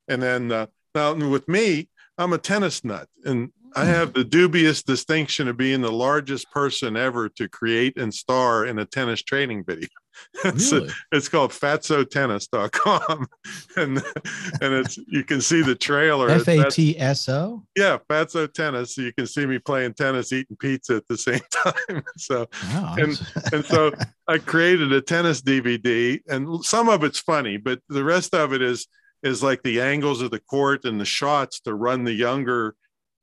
[0.06, 3.09] And then uh, now with me, I'm a tennis nut.
[3.24, 3.86] And I mm.
[3.89, 8.78] have the dubious distinction of being the largest person ever to create and star in
[8.78, 9.89] a tennis training video.
[10.45, 10.91] It's, Really?
[11.12, 13.26] it's called fatsotennis.com.
[13.76, 14.03] And
[14.61, 16.28] and it's you can see the trailer.
[16.28, 17.62] F A T S O.
[17.76, 18.97] Yeah, Fatso Tennis.
[18.97, 22.03] So you can see me playing tennis, eating pizza at the same time.
[22.16, 22.97] So Wow.
[22.99, 23.20] And-
[23.53, 23.93] and so
[24.26, 28.61] I created a tennis DVD, and some of it's funny, but the rest of it
[28.61, 28.89] is
[29.22, 32.74] is like the angles of the court and the shots to run the younger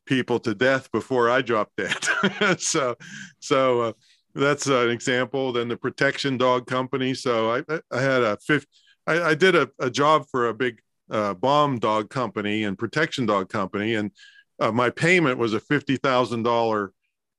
[0.05, 2.59] people to death before I drop dead.
[2.59, 2.95] so,
[3.39, 3.93] so uh,
[4.33, 5.53] that's an example.
[5.53, 7.13] Then the protection dog company.
[7.13, 8.67] So I I- had a fifth.
[9.07, 10.79] I, I did a, a job for a big
[11.11, 14.11] uh, bomb dog company and protection dog company, and
[14.59, 16.91] uh, my payment was a fifty thousand dollar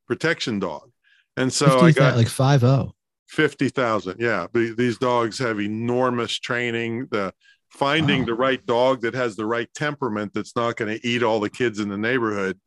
[0.06, 0.90] protection dog.
[1.36, 2.92] And so I got like five oh.
[3.28, 4.46] Fifty thousand, yeah.
[4.54, 7.08] These dogs have enormous training.
[7.10, 7.34] The
[7.70, 8.26] finding Wow.
[8.26, 11.50] the right dog that has the right temperament that's not going to eat all the
[11.50, 12.58] kids in the neighborhood,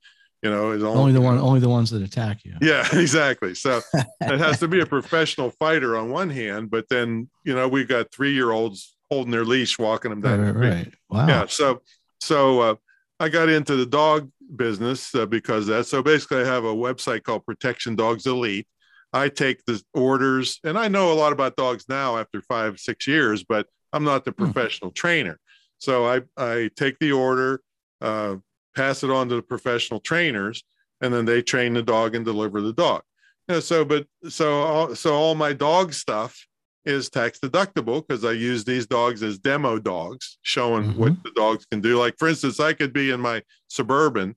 [0.43, 2.55] you know, is Only the one, only the ones that attack you.
[2.61, 3.55] Yeah, exactly.
[3.55, 7.67] So it has to be a professional fighter on one hand, but then you know
[7.67, 10.45] we've got three year olds holding their leash, walking them down.
[10.45, 10.69] the right, street.
[10.69, 10.93] right.
[11.09, 11.27] Wow.
[11.27, 11.45] Yeah.
[11.47, 11.81] So
[12.21, 12.75] so uh,
[13.19, 15.87] I got into the dog business uh, because that.
[15.87, 18.67] So basically, I have a website called Protection Dogs Elite.
[19.11, 23.07] I take the orders, and I know a lot about dogs now after five, six
[23.07, 24.43] years, but I'm not the Hmm.
[24.45, 25.39] professional trainer.
[25.77, 27.61] So I I take the order,
[28.01, 28.37] uh,
[28.75, 30.63] pass it on to the professional trainers,
[31.01, 33.03] and then they train the dog and deliver the dog.
[33.47, 36.45] You know, so but so all, so all my dog stuff
[36.85, 41.65] is tax deductible because I use these dogs as demo dogs, showing what the dogs
[41.65, 41.97] can do.
[41.97, 44.35] Like for instance, I could be in my suburban,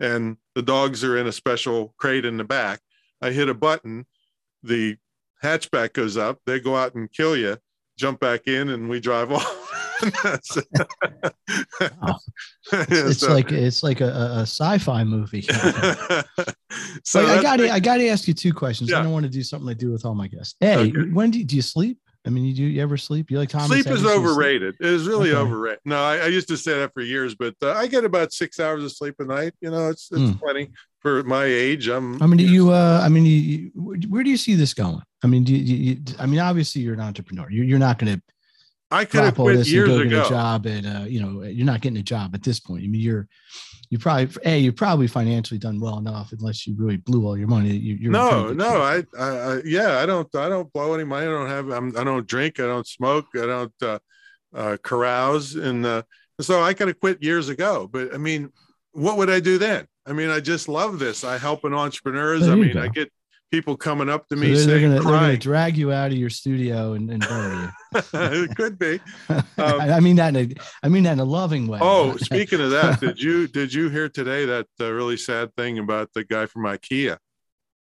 [0.00, 2.80] and the dogs are in a special crate in the back.
[3.20, 4.06] I hit a button,
[4.62, 4.96] the
[5.42, 6.38] hatchback goes up.
[6.46, 7.58] They go out and kill you.
[7.98, 9.44] Jump back in, and we drive off.
[12.00, 12.18] Wow.
[12.70, 15.40] It's so- like it's like a, a sci-fi movie.
[17.02, 18.90] so I gotta I got to ask you two questions.
[18.90, 19.00] Yeah.
[19.00, 20.54] I don't want to do something I do with all my guests.
[20.60, 21.10] Hey, Okay.
[21.12, 21.98] when do you, do you sleep?
[22.26, 23.30] I mean, you do you ever sleep?
[23.30, 23.68] You like Thomas?
[23.68, 24.18] sleep is Edison sleep?
[24.20, 24.74] overrated.
[24.80, 25.38] It is really Okay.
[25.40, 25.80] overrated.
[25.86, 28.60] No, I, I used to say that for years, but uh, I get about six
[28.60, 29.54] hours of sleep a night.
[29.62, 30.32] You know, it's it's Hmm.
[30.34, 30.70] plenty
[31.00, 31.88] for my age.
[31.88, 32.22] I'm.
[32.22, 32.70] I mean, do you?
[32.70, 33.70] Uh, I mean, you,
[34.10, 35.00] where do you see this going?
[35.22, 37.50] I mean, do you, you, you- I mean, obviously, you're an entrepreneur.
[37.50, 38.22] You're, you're not going to
[38.90, 40.28] I could have quit and years go get a ago.
[40.30, 40.86] job at.
[40.86, 42.84] Uh, you know, you're not getting a job at this point.
[42.84, 43.28] I mean, you're
[43.90, 47.48] you probably a you're probably financially done well enough, unless you really blew all your
[47.48, 47.70] money.
[47.70, 48.80] You, you're No, no.
[48.80, 51.26] I, I, yeah, I don't, I don't blow any money.
[51.26, 52.60] I don't have, I'm, I don't drink.
[52.60, 53.26] I don't smoke.
[53.34, 53.98] I don't uh,
[54.54, 56.02] uh, carouse, and uh,
[56.40, 57.88] so I could have quit years ago.
[57.90, 58.50] But I mean,
[58.92, 59.86] what would I do then?
[60.06, 61.24] I mean, I just love this.
[61.24, 62.48] I help in entrepreneurs.
[62.48, 62.82] I mean, go.
[62.82, 63.12] I get
[63.50, 66.10] people coming up to So me they're, they're saying, gonna, they're gonna drag you out
[66.12, 67.70] of your studio and, and bury you.
[68.44, 69.00] it could be.
[69.30, 71.78] Um, I mean that in a, I mean that in a loving way.
[71.82, 75.78] Oh, speaking of that, did you did you hear today that uh, really sad thing
[75.78, 77.18] about the guy from IKEA?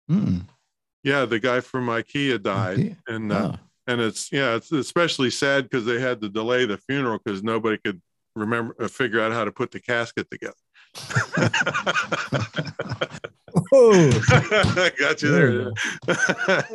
[0.09, 0.45] Mm,
[1.03, 2.95] Yeah, the guy from IKEA died, okay.
[3.07, 3.59] and uh, Oh.
[3.87, 7.77] and it's yeah, it's especially sad because they had to delay the funeral because nobody
[7.77, 8.01] could
[8.35, 10.53] remember uh, figure out how to put the casket together.
[13.71, 14.11] Whoa.
[14.99, 15.51] Got you There there.
[15.51, 15.73] you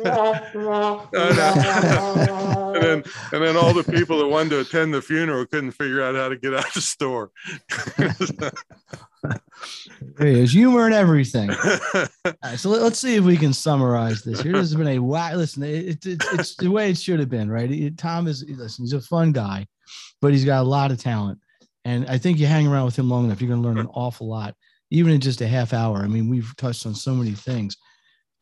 [0.05, 1.09] oh,
[2.73, 6.01] and then and then all the people that wanted to attend the funeral couldn't figure
[6.03, 7.31] out how to get out of the store.
[10.17, 11.49] There's humor in everything.
[11.51, 12.07] All
[12.43, 14.41] right, so let, us see if we can summarize this.
[14.41, 15.33] Here has been a wow.
[15.35, 17.71] Listen, it, it, it's the way it should have been, right?
[17.71, 18.83] It- Tom is listen.
[18.83, 19.65] He's a fun guy,
[20.21, 21.39] but he's got a lot of talent,
[21.85, 23.89] and I think you hang around with him long enough, you're going to learn an
[23.93, 24.55] awful lot,
[24.89, 25.97] even in just a half hour.
[25.97, 27.77] I mean, we've touched on so many things.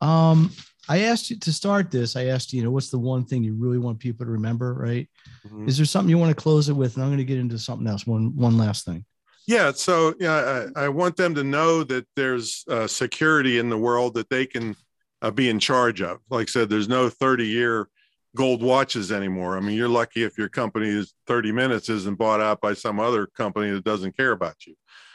[0.00, 0.50] Um,
[0.88, 2.16] I asked you to start this.
[2.16, 4.74] I asked you, you know, what's the one thing you really want people to remember,
[4.74, 5.08] right?
[5.46, 5.68] Mhm.
[5.68, 6.96] Is there something you want to close it with?
[6.96, 8.06] And I'm going to get into something else.
[8.06, 9.04] One one last thing.
[9.46, 13.78] Yeah, so yeah, I, I want them to know that there's uh, security in the
[13.78, 14.76] world that they can
[15.20, 16.18] uh, be in charge of.
[16.30, 17.88] Like I said, there's no 30 year
[18.36, 19.56] gold watches anymore.
[19.56, 22.98] I mean, you're lucky if your company is 30 minutes isn't bought out by some
[22.98, 24.74] other company that doesn't care about you.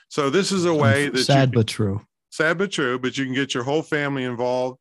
[0.10, 2.02] So this is a way that sad you but true.
[2.30, 4.80] sad but true, but you can get your whole family involved.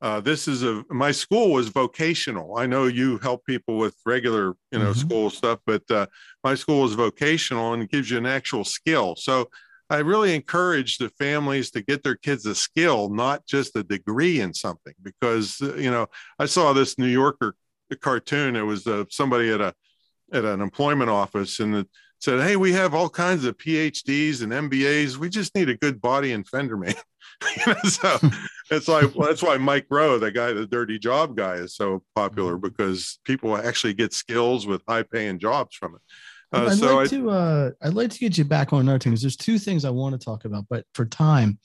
[0.00, 2.56] Uh, this is a my school was vocational.
[2.56, 4.96] I know you help people with regular, you know, Mhm.
[4.96, 6.06] school stuff, but uh,
[6.44, 9.16] my school is vocational and it gives you an actual skill.
[9.16, 9.50] So
[9.90, 14.40] I really encourage the families to get their kids a skill, not just a degree
[14.40, 14.94] in something.
[15.02, 16.06] Because uh, you know,
[16.38, 17.56] I saw this New Yorker
[17.96, 18.56] cartoon.
[18.56, 19.74] It was uh, somebody at a
[20.32, 21.88] at an employment office and it
[22.20, 25.16] said, "Hey, we have all kinds of PhDs and MBAs.
[25.16, 26.94] We just need a good body and fender man."
[27.56, 28.18] You know, so
[28.72, 32.02] it's like well, that's why Mike Rowe, the guy, the dirty job guy, is so
[32.16, 36.00] popular because people actually get skills with high paying jobs from it.
[36.52, 38.98] Uh, I'd so like I, to uh, I'd like to get you back on another
[38.98, 41.60] thing because there's two things I want to talk about, but for time,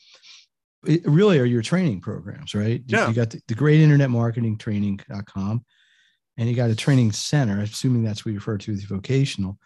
[0.86, 2.82] it really are your training programs, right?
[2.86, 3.07] You- Yeah.
[3.07, 5.65] You got the, the great internet marketing training.com
[6.38, 9.57] and you got a training center, assuming that's what you refer to as vocational.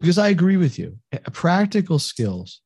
[0.00, 0.98] Because I agree with you.
[1.32, 2.60] Practical skills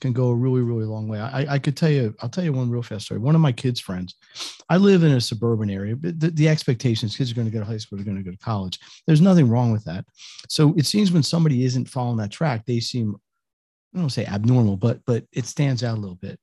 [0.00, 1.18] can go a really, really long way.
[1.18, 3.18] I, I could tell you, I'll tell you one real fast story.
[3.18, 4.14] One of my kids' friends,
[4.68, 7.52] I live in a suburban area, but the, the expectation is kids are going to
[7.52, 8.78] go to high school, they're going to go to college.
[9.06, 10.04] There's nothing wrong with that.
[10.48, 13.16] So it seems when somebody isn't following that track, they seem,
[13.94, 16.38] I don't say abnormal, but but it stands out a little bit.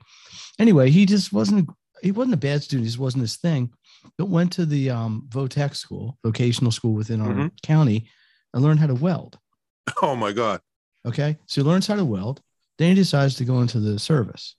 [0.58, 1.70] Anyway, he just wasn't
[2.02, 3.72] he wasn't a bad student, he just wasn't his thing.
[4.18, 7.52] But went to the um, Votech school, vocational school within our Mhm.
[7.64, 8.08] county,
[8.54, 9.38] and learned how to weld.
[10.02, 10.62] oh my God.
[11.06, 11.38] Okay.
[11.48, 12.42] So he learns how to weld.
[12.78, 14.56] Then he decides to go into the service.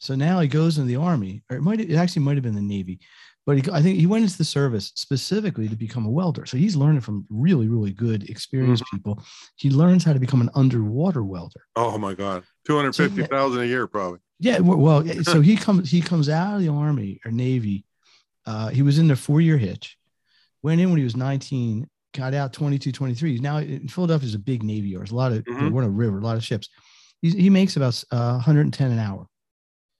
[0.00, 2.54] So now he goes in the army, or it might it actually might have been
[2.54, 3.00] the Navy,
[3.46, 6.46] but he, I think he went into the service specifically to become a welder.
[6.46, 9.20] So he's learning from really, really good, experienced people.
[9.56, 11.62] He learns how to become an underwater welder.
[11.74, 12.44] Oh my God.
[12.66, 14.20] 250,000 a year, probably.
[14.38, 17.84] Yeah, well, well, so he comes he comes out of the army or navy.
[18.48, 19.96] Uh, he was in the four year hitch.
[20.62, 23.32] Went in when he was 19, got out 22, 23.
[23.32, 25.02] He's now in Philadelphia is a big navy yard.
[25.02, 25.70] There's a lot of Mhm.
[25.70, 26.68] we're on a river, a lot of ships.
[27.22, 29.26] He, he makes about uh, 110 an hour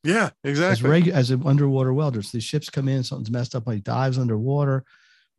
[0.04, 0.88] Yeah, as exactly.
[0.88, 2.22] regu- as an underwater welder.
[2.22, 4.84] So the ships come in, something's messed up, he dives underwater,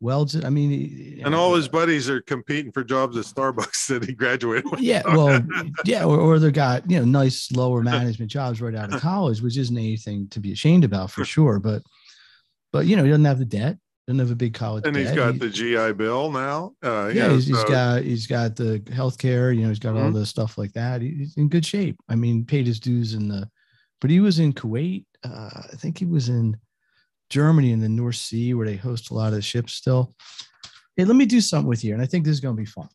[0.00, 0.44] welds it.
[0.44, 4.12] I mean, he- and all his buddies are competing for jobs at Starbucks that he
[4.14, 4.80] graduated with.
[4.80, 5.42] yeah, well,
[5.84, 9.42] yeah, or, or they got you know nice lower management jobs right out of college,
[9.42, 11.58] which isn't anything to be ashamed about for sure.
[11.58, 11.82] But
[12.72, 15.12] but you know, he doesn't have the debt, doesn't have a big college And he's
[15.12, 16.72] got He- the GI Bill now.
[16.84, 19.78] Uh, yeah, yeah, he's, he's so- got he's got the health care, you know, he's
[19.78, 20.14] got all Mhm.
[20.14, 21.00] the stuff like that.
[21.02, 21.96] He's in good shape.
[22.08, 23.48] I mean, paid his dues in the
[24.00, 25.04] but he was in Kuwait.
[25.22, 26.56] Uh, I think he was in
[27.28, 30.14] Germany in the North Sea where they host a lot of the ships still.
[30.96, 32.88] Hey, let me do something with you, and I think this is gonna be fun.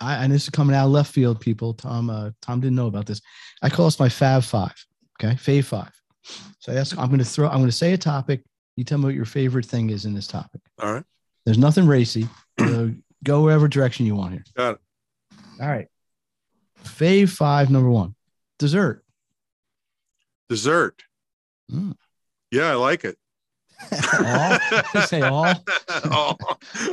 [0.00, 1.74] I and this is coming out of left field, people.
[1.74, 3.20] Tom, uh, Tom didn't know about this.
[3.62, 4.74] I call this my Fab Five.
[5.20, 5.90] Okay, Fave Five.
[6.60, 7.48] So that's I'm gonna throw.
[7.48, 8.44] I'm gonna say a topic.
[8.76, 10.60] You tell me what your favorite thing is in this topic.
[10.80, 11.04] All right.
[11.44, 12.28] There's nothing racy.
[12.58, 12.92] So
[13.24, 14.44] go wherever direction you want here.
[14.56, 14.80] Got it.
[15.60, 15.88] All right.
[16.84, 18.14] Fave five, number one.
[18.58, 19.04] Dessert.
[20.48, 21.02] Dessert.
[21.70, 21.96] Mm.
[22.50, 23.16] Yeah, I like it.
[24.24, 25.06] All?
[25.06, 25.54] Say all.
[26.10, 26.38] all,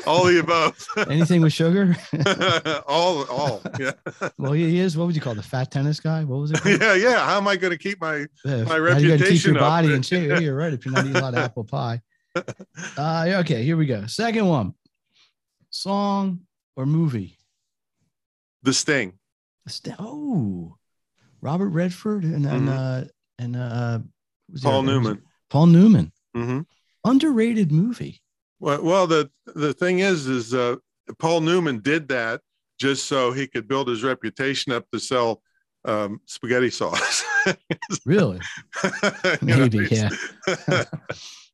[0.06, 0.88] all the above.
[1.10, 1.96] Anything with sugar?
[2.88, 3.62] all, all.
[3.80, 3.92] Yeah,
[4.38, 4.98] well, he is.
[4.98, 6.24] What would you call the fat tennis guy?
[6.24, 6.62] What was it?
[6.62, 6.82] called?
[6.82, 7.26] yeah, yeah.
[7.26, 8.26] How am I going to keep my?
[8.46, 9.62] My how you gotta keep your up.
[9.62, 10.30] body in shape.
[10.30, 10.74] Yeah, You're right.
[10.74, 12.02] If you're not eating a lot of apple pie.
[12.98, 14.06] Uh, okay, here we go.
[14.08, 14.74] Second one.
[15.72, 16.42] Song
[16.76, 17.38] or movie?
[18.64, 19.14] The Sting.
[19.68, 20.76] St- Oh,
[21.42, 23.04] Robert Redford and and Mhm.
[23.04, 24.00] uh, and uh,
[24.50, 25.22] the Paul Newman.
[25.50, 26.12] Paul Newman.
[26.36, 26.62] hmm
[27.10, 28.22] Underrated movie.
[28.60, 30.76] Well, well, the the thing is, is uh,
[31.18, 32.41] Paul Newman did that
[32.80, 35.41] just so he could build his reputation up to sell
[35.86, 37.24] um, spaghetti sauce.
[38.05, 38.39] Really?
[39.41, 40.10] Maybe, yeah.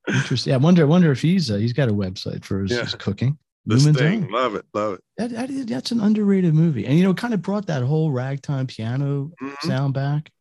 [0.07, 0.53] Interesting.
[0.53, 0.81] I wonder.
[0.81, 2.81] I wonder if he's uh, he's got a website for his, Yeah.
[2.81, 3.37] his cooking.
[3.65, 4.23] the Newman's Sting.
[4.25, 4.31] Own.
[4.31, 4.65] Love it.
[4.73, 5.01] Love it.
[5.31, 8.67] That, that's an underrated movie, and you know, it kind of brought that whole ragtime
[8.67, 9.55] piano Mhm.
[9.61, 10.31] sound back.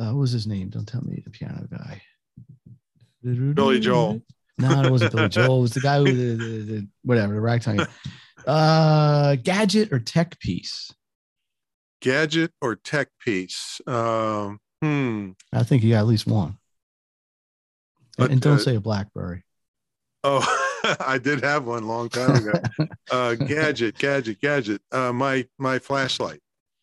[0.00, 0.68] Uh, what was his name?
[0.70, 2.00] Don't tell me the piano guy.
[3.22, 4.22] Billy Joel.
[4.58, 5.58] No, it wasn't Billy Joel.
[5.58, 7.86] It was the guy who the, the, the whatever the ragtime.
[8.46, 10.92] Uh, gadget or tech piece?
[12.00, 13.80] Gadget or tech piece?
[13.86, 15.30] Um, hmm.
[15.52, 16.48] I think you got at least one.
[16.48, 16.58] And,
[18.18, 19.44] But, and don't uh, say a BlackBerry.
[20.24, 20.44] Oh,
[21.00, 22.52] I did have one long time ago.
[23.10, 24.80] uh, gadget, gadget, gadget.
[24.90, 26.40] Uh, my my flashlight.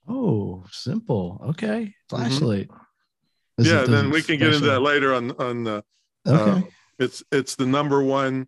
[0.07, 1.41] Oh, simple.
[1.49, 2.69] Okay, flashlight.
[2.69, 3.63] Mm-hmm.
[3.65, 5.83] yeah, then we can get into that later on on the.
[6.28, 6.67] Okay.
[6.99, 8.47] It's it's the number one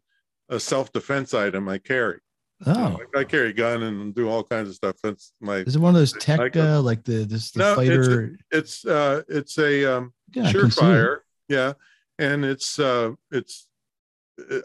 [0.50, 2.20] uh, self defense item I carry.
[2.66, 4.96] oh, I, I carry a gun and do all kinds of stuff.
[5.04, 5.58] That's my.
[5.58, 7.82] is it one of those tech, Like uh, like the this the No, it's a-
[8.12, 8.38] fighter?
[8.52, 10.84] It's uh it's a um, yeah, I can see it.
[10.84, 11.18] surefire.
[11.48, 11.74] Yeah,
[12.18, 13.68] and it's uh it's.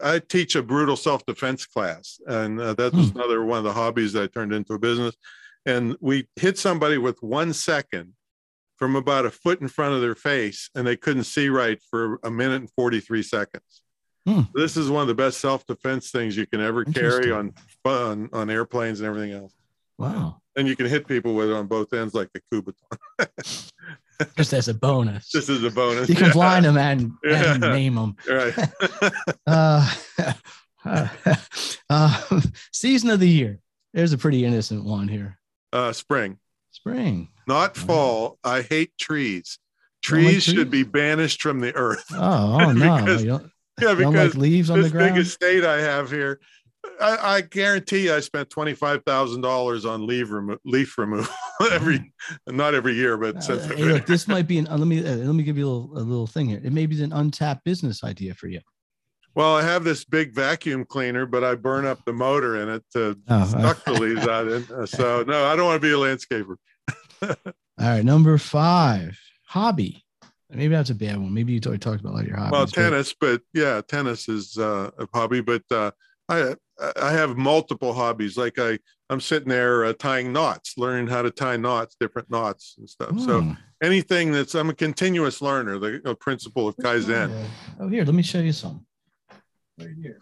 [0.03, 3.17] I teach a brutal self defense class, and uh, that was Hmm.
[3.19, 5.15] another one of the hobbies that I turned into a business.
[5.67, 8.13] And we hit somebody with one second
[8.77, 12.19] from about a foot in front of their face, and they couldn't see right for
[12.23, 13.81] a minute and 43 seconds.
[14.27, 14.41] Hmm.
[14.53, 17.53] This is one of the best self defense things you can ever carry on,
[17.85, 19.53] on on airplanes and everything else.
[19.97, 23.71] Wow, And you can hit people with it on both ends like a Kubotan,
[24.35, 25.29] just as a bonus.
[25.29, 26.09] just as a bonus.
[26.09, 27.53] you can blind them and, Yeah.
[27.53, 28.15] and name them.
[28.29, 28.53] Right.
[30.87, 31.07] Uh,
[31.89, 33.59] uh, season of the year.
[33.93, 35.39] There's a pretty innocent one here.
[35.73, 36.37] uh, spring.
[36.75, 37.29] Spring.
[37.47, 38.37] not fall.
[38.43, 39.57] I hate trees.
[40.03, 40.65] don't like Trees should trees?
[40.65, 42.03] be banished from the earth.
[42.13, 42.95] Oh, oh no.
[42.97, 43.23] Because-
[43.81, 46.39] Yeah, because like leaves on this the big estate I have here,
[47.01, 51.27] I, I guarantee I spent twenty five thousand dollars on leaf remo- leaf removal
[51.73, 52.13] every,
[52.47, 54.67] not every year, but Uh, I've hey, look, this might be an.
[54.69, 56.61] Uh, let me uh, let me give you a little, a little thing here.
[56.63, 58.61] It may be an untapped business idea for you.
[59.35, 62.83] Well, I have this big vacuum cleaner, but I burn up the motor in it
[62.93, 64.47] to Oh, suck the leaves out.
[64.47, 64.67] In.
[64.75, 66.55] Uh, So no, I don't want to be a landscaper.
[67.21, 67.35] All
[67.79, 70.03] right, number five, hobby.
[70.49, 71.33] Maybe that's a bad one.
[71.33, 72.51] Maybe you already talked about like your hobbies.
[72.51, 75.41] Well, tennis, but yeah, tennis is uh, a hobby.
[75.41, 75.91] But uh,
[76.29, 76.55] I
[77.01, 78.37] I have multiple hobbies.
[78.37, 78.79] Like I
[79.09, 83.19] I'm sitting there uh, tying knots, learning how to tie knots, different knots and stuff.
[83.19, 83.51] So Hmm.
[83.83, 85.77] anything that's I'm a continuous learner.
[85.79, 87.49] The principle of Kaizen.
[87.81, 88.85] Oh, here, let me show you some.
[89.79, 90.21] Right here.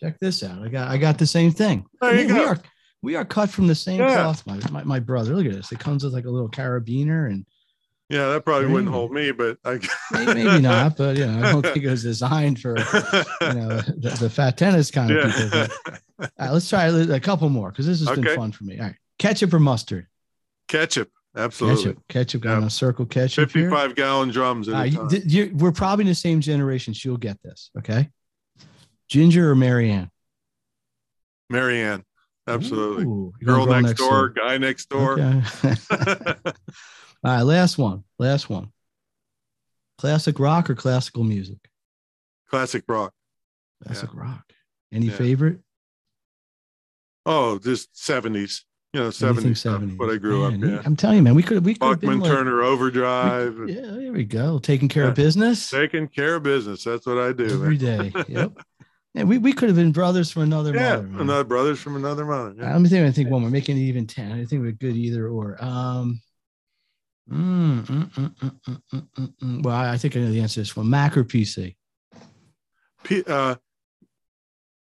[0.00, 0.62] Check this out.
[0.62, 1.84] I got I got the same thing.
[2.00, 2.58] There you we, we are
[3.02, 4.14] we are cut from the same Yeah.
[4.14, 4.46] cloth.
[4.46, 5.34] My, my my brother.
[5.34, 5.72] Look at this.
[5.72, 7.44] It comes with like a little carabiner and
[8.08, 8.94] Yeah, that probably wouldn't Mm.
[8.94, 9.80] hold me, but I
[10.12, 12.84] maybe, maybe not, but you know, I don't think it was designed for you
[13.54, 13.68] know
[13.98, 15.50] the, the fat tennis kind of people.
[15.50, 15.70] But,
[16.20, 18.78] all right, let's try a couple more because this has been fun for me.
[18.78, 20.06] All right, ketchup or mustard?
[20.68, 21.84] Ketchup, absolutely.
[21.84, 22.02] Ketchup.
[22.08, 22.44] Ketchup.
[22.44, 22.60] Yeah.
[22.60, 23.64] to circle ketchup here.
[23.70, 25.08] 55 gallon drums at All a right, time.
[25.10, 26.92] you- you- we're probably in the same generation.
[26.94, 27.70] She'll get this.
[27.78, 28.08] Okay.
[29.08, 30.10] Ginger or Mary Ann?
[31.50, 32.04] Marianne,
[32.46, 33.04] absolutely.
[33.04, 35.12] Ooh, you're Girl gonna next, door, guy next door.
[35.18, 35.42] Okay.
[37.24, 38.04] All right, last one.
[38.18, 38.70] Last one.
[39.98, 41.58] Classic rock or classical music?
[42.50, 43.12] Classic rock.
[43.84, 44.44] Classic rock.
[44.92, 45.14] Any Yeah.
[45.16, 45.60] favorite?
[47.26, 48.62] Oh, just 70s.
[48.92, 49.56] You know, Anything 70s.
[49.58, 49.98] stuff, 70s.
[49.98, 50.70] What I grew Man, up.
[50.70, 50.82] Yeah.
[50.84, 53.56] I'm telling you, man, we could we could Bachman like, Turner Overdrive.
[53.58, 54.58] we- yeah, there we go.
[54.58, 56.84] Taking care of business Taking care of business.
[56.84, 57.44] That's what I do.
[57.46, 58.10] every man.
[58.10, 58.24] day.
[58.28, 58.52] Yep.
[59.14, 61.02] Yeah, we, we could have been brothers from another Yeah, mother.
[61.08, 61.20] man.
[61.22, 62.50] another brothers from another mother.
[62.50, 62.72] Uh, Yeah.
[62.72, 63.06] Let me think.
[63.06, 63.50] I think one more.
[63.50, 64.32] Making it even ten.
[64.32, 65.56] I think we're good either or.
[65.64, 66.20] Um.
[67.30, 69.62] mm, mm, mm, mm, mm, mm.
[69.62, 70.88] Well, I I think I know the answer to this one.
[70.90, 71.74] Mac or PC?
[73.04, 73.56] P- uh,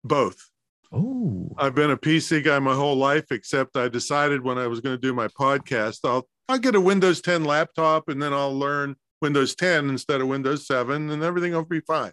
[0.03, 0.49] both.
[0.91, 4.79] Oh, I've been a PC guy my whole life, except I decided when I was
[4.81, 8.57] going to do my podcast, I'll I'll get a Windows 10 laptop and then I'll
[8.57, 12.11] learn Windows 10 instead of Windows 7, and everything will be fine.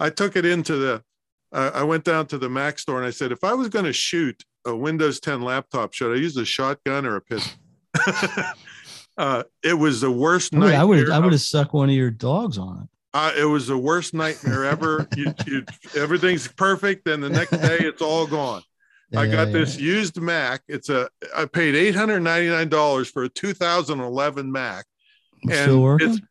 [0.00, 1.02] I took it into the.
[1.50, 3.86] Uh, I went down to the Mac store and I said, if I was going
[3.86, 7.58] to shoot a Windows 10 laptop, should I use a shotgun or a pistol?
[9.16, 10.74] uh, it was the worst would.
[10.74, 11.10] I would.
[11.10, 12.88] I would have sucked one of your dogs on it.
[13.14, 15.08] uh, it was the worst nightmare ever.
[15.16, 15.64] you, you,
[15.96, 18.62] everything's perfect, then the next day it's all gone.
[19.16, 20.60] I got yeah, this used Mac.
[20.68, 24.84] It's a I paid eight hundred ninety nine dollars for a two thousand eleven Mac.
[25.44, 25.54] yeah.
[25.54, 26.08] and Still working.
[26.10, 26.28] it's-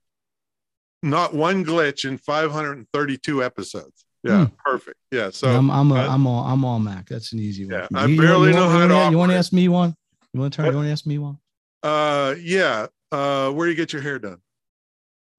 [1.04, 4.04] Not one glitch in five hundred and thirty two episodes.
[4.24, 4.54] Yeah, Hmm.
[4.66, 4.98] perfect.
[5.12, 5.70] Yeah, so I'm.
[5.70, 5.92] I'm.
[5.92, 6.44] A, uh, I'm all.
[6.44, 7.08] I'm all Mac.
[7.08, 7.74] That's an easy one.
[7.76, 7.88] Yeah.
[7.94, 9.96] I You- you barely want- know how to You want to ask me one?
[10.34, 10.66] You want to turn?
[10.72, 11.38] You want to ask me one?
[11.84, 12.88] uh yeah.
[13.12, 14.40] Uh where do you get your hair done?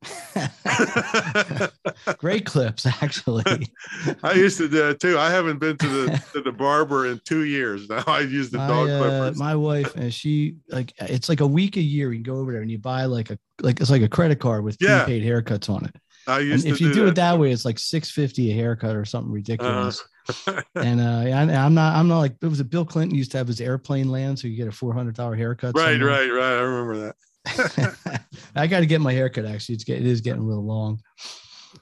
[2.18, 3.44] Great clips, actually.
[4.22, 5.18] I used to do it too.
[5.18, 8.05] I haven't been to the to the barber in two years now.
[8.07, 9.38] I use the dog uh, clippers.
[9.38, 12.62] my wife and she like it's like a week a year you go over there
[12.62, 15.05] and you buy like a like it's like a credit card with Yeah.
[15.05, 15.96] prepaid haircuts on it
[16.26, 18.55] I and used if to you do, do, it that way it's like 650 a
[18.55, 20.03] haircut or something ridiculous
[20.74, 23.30] and uh yeah, I, i'm not i'm not like it was a bill clinton used
[23.32, 26.09] to have his airplane land so you get a 400 dollar haircut right, somewhere.
[26.09, 26.59] right, right.
[26.59, 27.16] I remember that.
[28.55, 29.46] I got to get my haircut.
[29.46, 31.01] Actually, it's get, it is getting real long.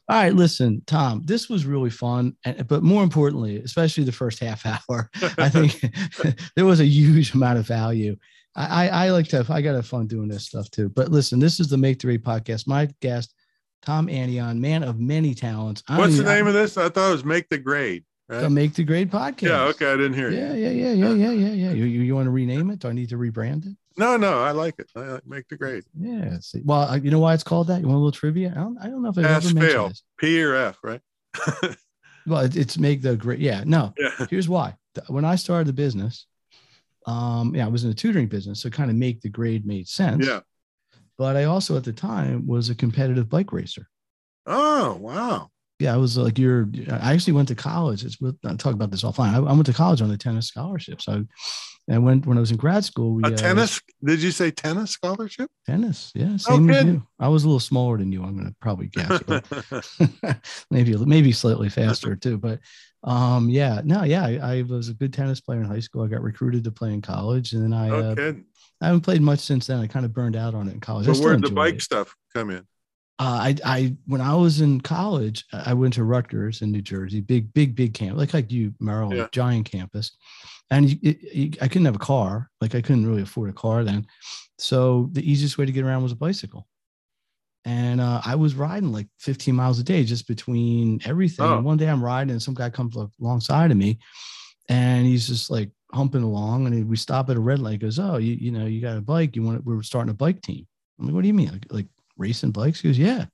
[0.09, 1.23] All right, listen, Tom.
[1.25, 5.85] This was really fun, and, but more importantly, especially the first half hour, I think
[6.57, 8.17] there was a huge amount of value.
[8.55, 9.39] I, I, I like to.
[9.39, 10.89] Have, I got to have fun doing this stuff too.
[10.89, 12.67] But listen, this is the Make the Rate podcast.
[12.67, 13.35] My guest,
[13.83, 15.83] Tom Antion, man of many talents.
[15.89, 16.77] I What's the name of this?
[16.77, 18.05] I thought it was Make the Grade.
[18.29, 19.43] the Make the Grade podcast?
[19.43, 19.93] Yeah, okay.
[19.93, 20.39] I didn't hear you.
[20.39, 21.71] Yeah, yeah, yeah, yeah, yeah, yeah, yeah.
[21.73, 22.81] You, you, you want to rename it?
[22.81, 23.77] Do I need to rebrand it?
[23.99, 24.91] No, no, I like it.
[24.95, 25.85] I like Make the Grade.
[25.99, 26.39] Yeah.
[26.41, 27.81] See, well, uh, you know why it's called that?
[27.81, 28.51] You want a little trivia?
[28.51, 29.89] I don't, I don't know if I've Pass ever mentioned fail.
[29.89, 30.03] this.
[30.19, 31.01] P or F, right?
[32.27, 33.39] Well, it, it's make the grade.
[33.39, 33.95] Yeah, no.
[33.97, 34.11] Yeah.
[34.31, 34.75] Here's why.
[35.07, 36.27] When I started the business,
[37.07, 39.87] um, yeah, I was in the tutoring business, so kind of make the grade made
[39.87, 40.27] sense.
[40.27, 40.41] Yeah.
[41.19, 43.89] But I also at the time was a competitive bike racer.
[44.45, 45.51] Oh, wow.
[45.79, 46.69] Yeah, I was like you're.
[46.91, 48.05] I actually went to college.
[48.05, 49.35] It's with I'll talk about this offline.
[49.35, 51.03] I, I went to college on a tennis scholarship.
[51.03, 51.25] So
[51.91, 53.15] I went when I was in grad school.
[53.15, 53.81] We A uh, tennis?
[54.03, 55.51] Did you say tennis scholarship?
[55.67, 56.13] tennis.
[56.15, 57.07] Yeah, same as you.
[57.19, 58.23] I was a little smaller than you.
[58.25, 59.23] I'm gonna probably guess.
[60.71, 62.39] maybe maybe slightly faster too.
[62.39, 62.61] But
[63.05, 66.05] um, yeah, no, yeah, I, I was a good tennis player in high school.
[66.05, 68.33] I got recruited to play in college, and then I no uh.
[68.81, 69.81] I haven't played much since then.
[69.81, 71.09] I kind of burned out on it in college.
[71.09, 71.83] I So where'd the bike it.
[71.83, 72.67] stuff come in?
[73.19, 77.21] Uh, I I when I was in college, I went to Rutgers in New Jersey,
[77.21, 79.29] big big big camp, like like you, Maryland, Yeah.
[79.33, 80.13] giant campus,
[80.71, 83.55] and you, it, you, I couldn't have a car, like I couldn't really afford a
[83.55, 84.07] car then,
[84.59, 86.67] so the easiest way to get around was a bicycle.
[87.65, 91.47] and uh, I was riding like 15 miles a day just between everything.
[91.47, 91.61] Oh.
[91.63, 93.99] One day I'm riding, and some guy comes alongside of me,
[94.69, 97.73] and he's just like humping along, and we stop at a red light.
[97.73, 99.37] He goes, "Oh, you you know you got a bike?
[99.37, 99.65] You want?
[99.65, 100.67] We're starting a bike team."
[100.99, 101.51] I'm like, "What do you mean?
[101.53, 101.87] Like, like
[102.17, 103.27] racing bikes?" He goes, "Yeah."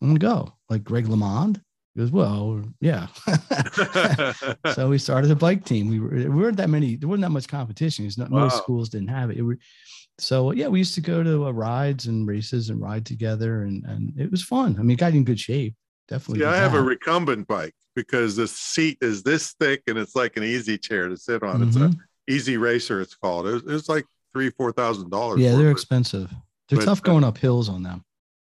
[0.00, 1.60] I'm gonna go like Greg LeMond.
[1.94, 3.08] He goes, "Well, yeah."
[4.74, 5.88] so we started a bike team.
[5.88, 6.96] We, were, we weren't that many.
[6.96, 8.06] There wasn't that much competition.
[8.06, 9.38] It's not, Most schools didn't have it.
[9.38, 9.58] it were,
[10.18, 13.84] so yeah, we used to go to uh, rides and races and ride together, and
[13.84, 14.76] and it was fun.
[14.78, 15.74] I mean, it got in good shape.
[16.08, 16.42] Definitely.
[16.44, 20.36] yeah, I have a recumbent bike because the seat is this thick and it's like
[20.38, 21.62] an easy chair to sit on.
[21.62, 21.98] It's a Mhm.
[22.28, 23.00] easy racer.
[23.02, 23.46] It's called.
[23.46, 25.40] It was, it like three, four thousand dollars.
[25.40, 25.72] yeah, they're it.
[25.72, 26.32] expensive.
[26.68, 28.04] They're but, tough uh, going up hills on them.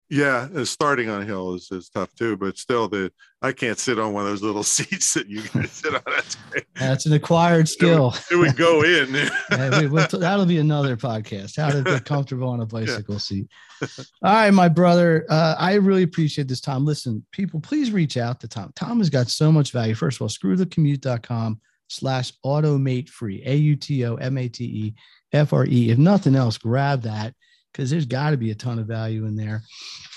[0.08, 3.12] Yeah, uh, starting on a hill is, is tough too, but still, the
[3.42, 6.02] I can't sit on one of those little seats that you can sit on.
[6.06, 6.66] That's great.
[6.76, 8.14] That's an acquired skill.
[8.30, 9.14] It would go in.
[9.50, 11.58] Yeah, we- we'll t- that'll be another podcast.
[11.58, 13.48] How to get comfortable on a bicycle seat.
[13.82, 13.88] All
[14.22, 15.26] right, my brother.
[15.28, 16.86] Uh, I really appreciate this, Tom.
[16.86, 18.72] Listen, people, please reach out to Tom.
[18.76, 19.96] Tom has got so much value.
[19.96, 21.60] First of all, screwthecommute.com
[21.90, 23.42] slash automate free.
[23.44, 24.94] A-U-T-O-M-A-T-E
[25.34, 25.90] F-R-E.
[25.90, 27.34] If nothing else, grab that
[27.76, 29.62] because there's got to be a ton of value in there.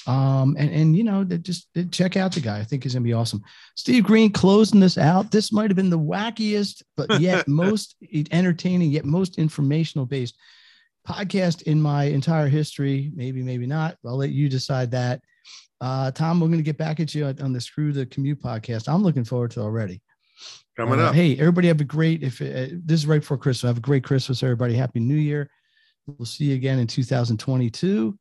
[0.06, 2.58] Um, and and you know, that just check out the guy.
[2.60, 3.42] I think he's gonna be awesome.
[3.74, 5.30] Steve Green closing this out.
[5.30, 7.96] This might have been the wackiest, but yet most
[8.30, 10.36] entertaining, yet most informational based
[11.06, 13.10] podcast in my entire history.
[13.14, 13.96] Maybe, maybe not.
[14.06, 15.20] I'll let you decide that.
[15.80, 18.40] Uh, Tom, we're going to get back at you on on the Screw the Commute
[18.42, 18.88] podcast.
[18.88, 20.00] I'm looking forward to it already.
[20.76, 21.14] Coming Uh, up.
[21.14, 22.22] Hey, everybody, have a great.
[22.22, 24.74] If uh, this is right before Christmas, have a great Christmas, everybody.
[24.74, 25.50] Happy New Year.
[26.16, 28.18] We'll see you again in 2022.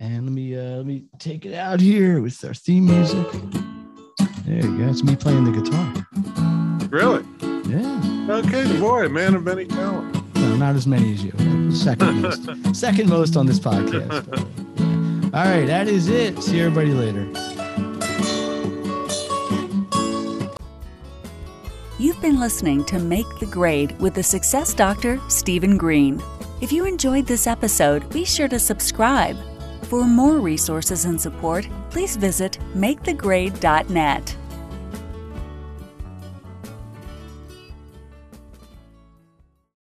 [0.00, 3.26] And let me uh, let me take it out here with our theme music.
[4.46, 4.88] There you go.
[4.88, 6.88] It's me playing the guitar.
[6.88, 7.24] Really?
[7.68, 8.36] Yeah.
[8.38, 10.20] Okay, boy, man of many talents.
[10.36, 11.32] No, not as many as you.
[11.72, 12.48] Second most.
[12.74, 14.26] Second most on this podcast.
[15.34, 16.42] All right, that is it.
[16.42, 17.26] See everybody later.
[21.98, 26.22] You've been listening to Make the Grade with the success doctor, Stephen Green.
[26.60, 29.36] If you enjoyed this episode, be sure to subscribe.
[29.84, 34.36] For more resources and support, please visit makethegrade.net.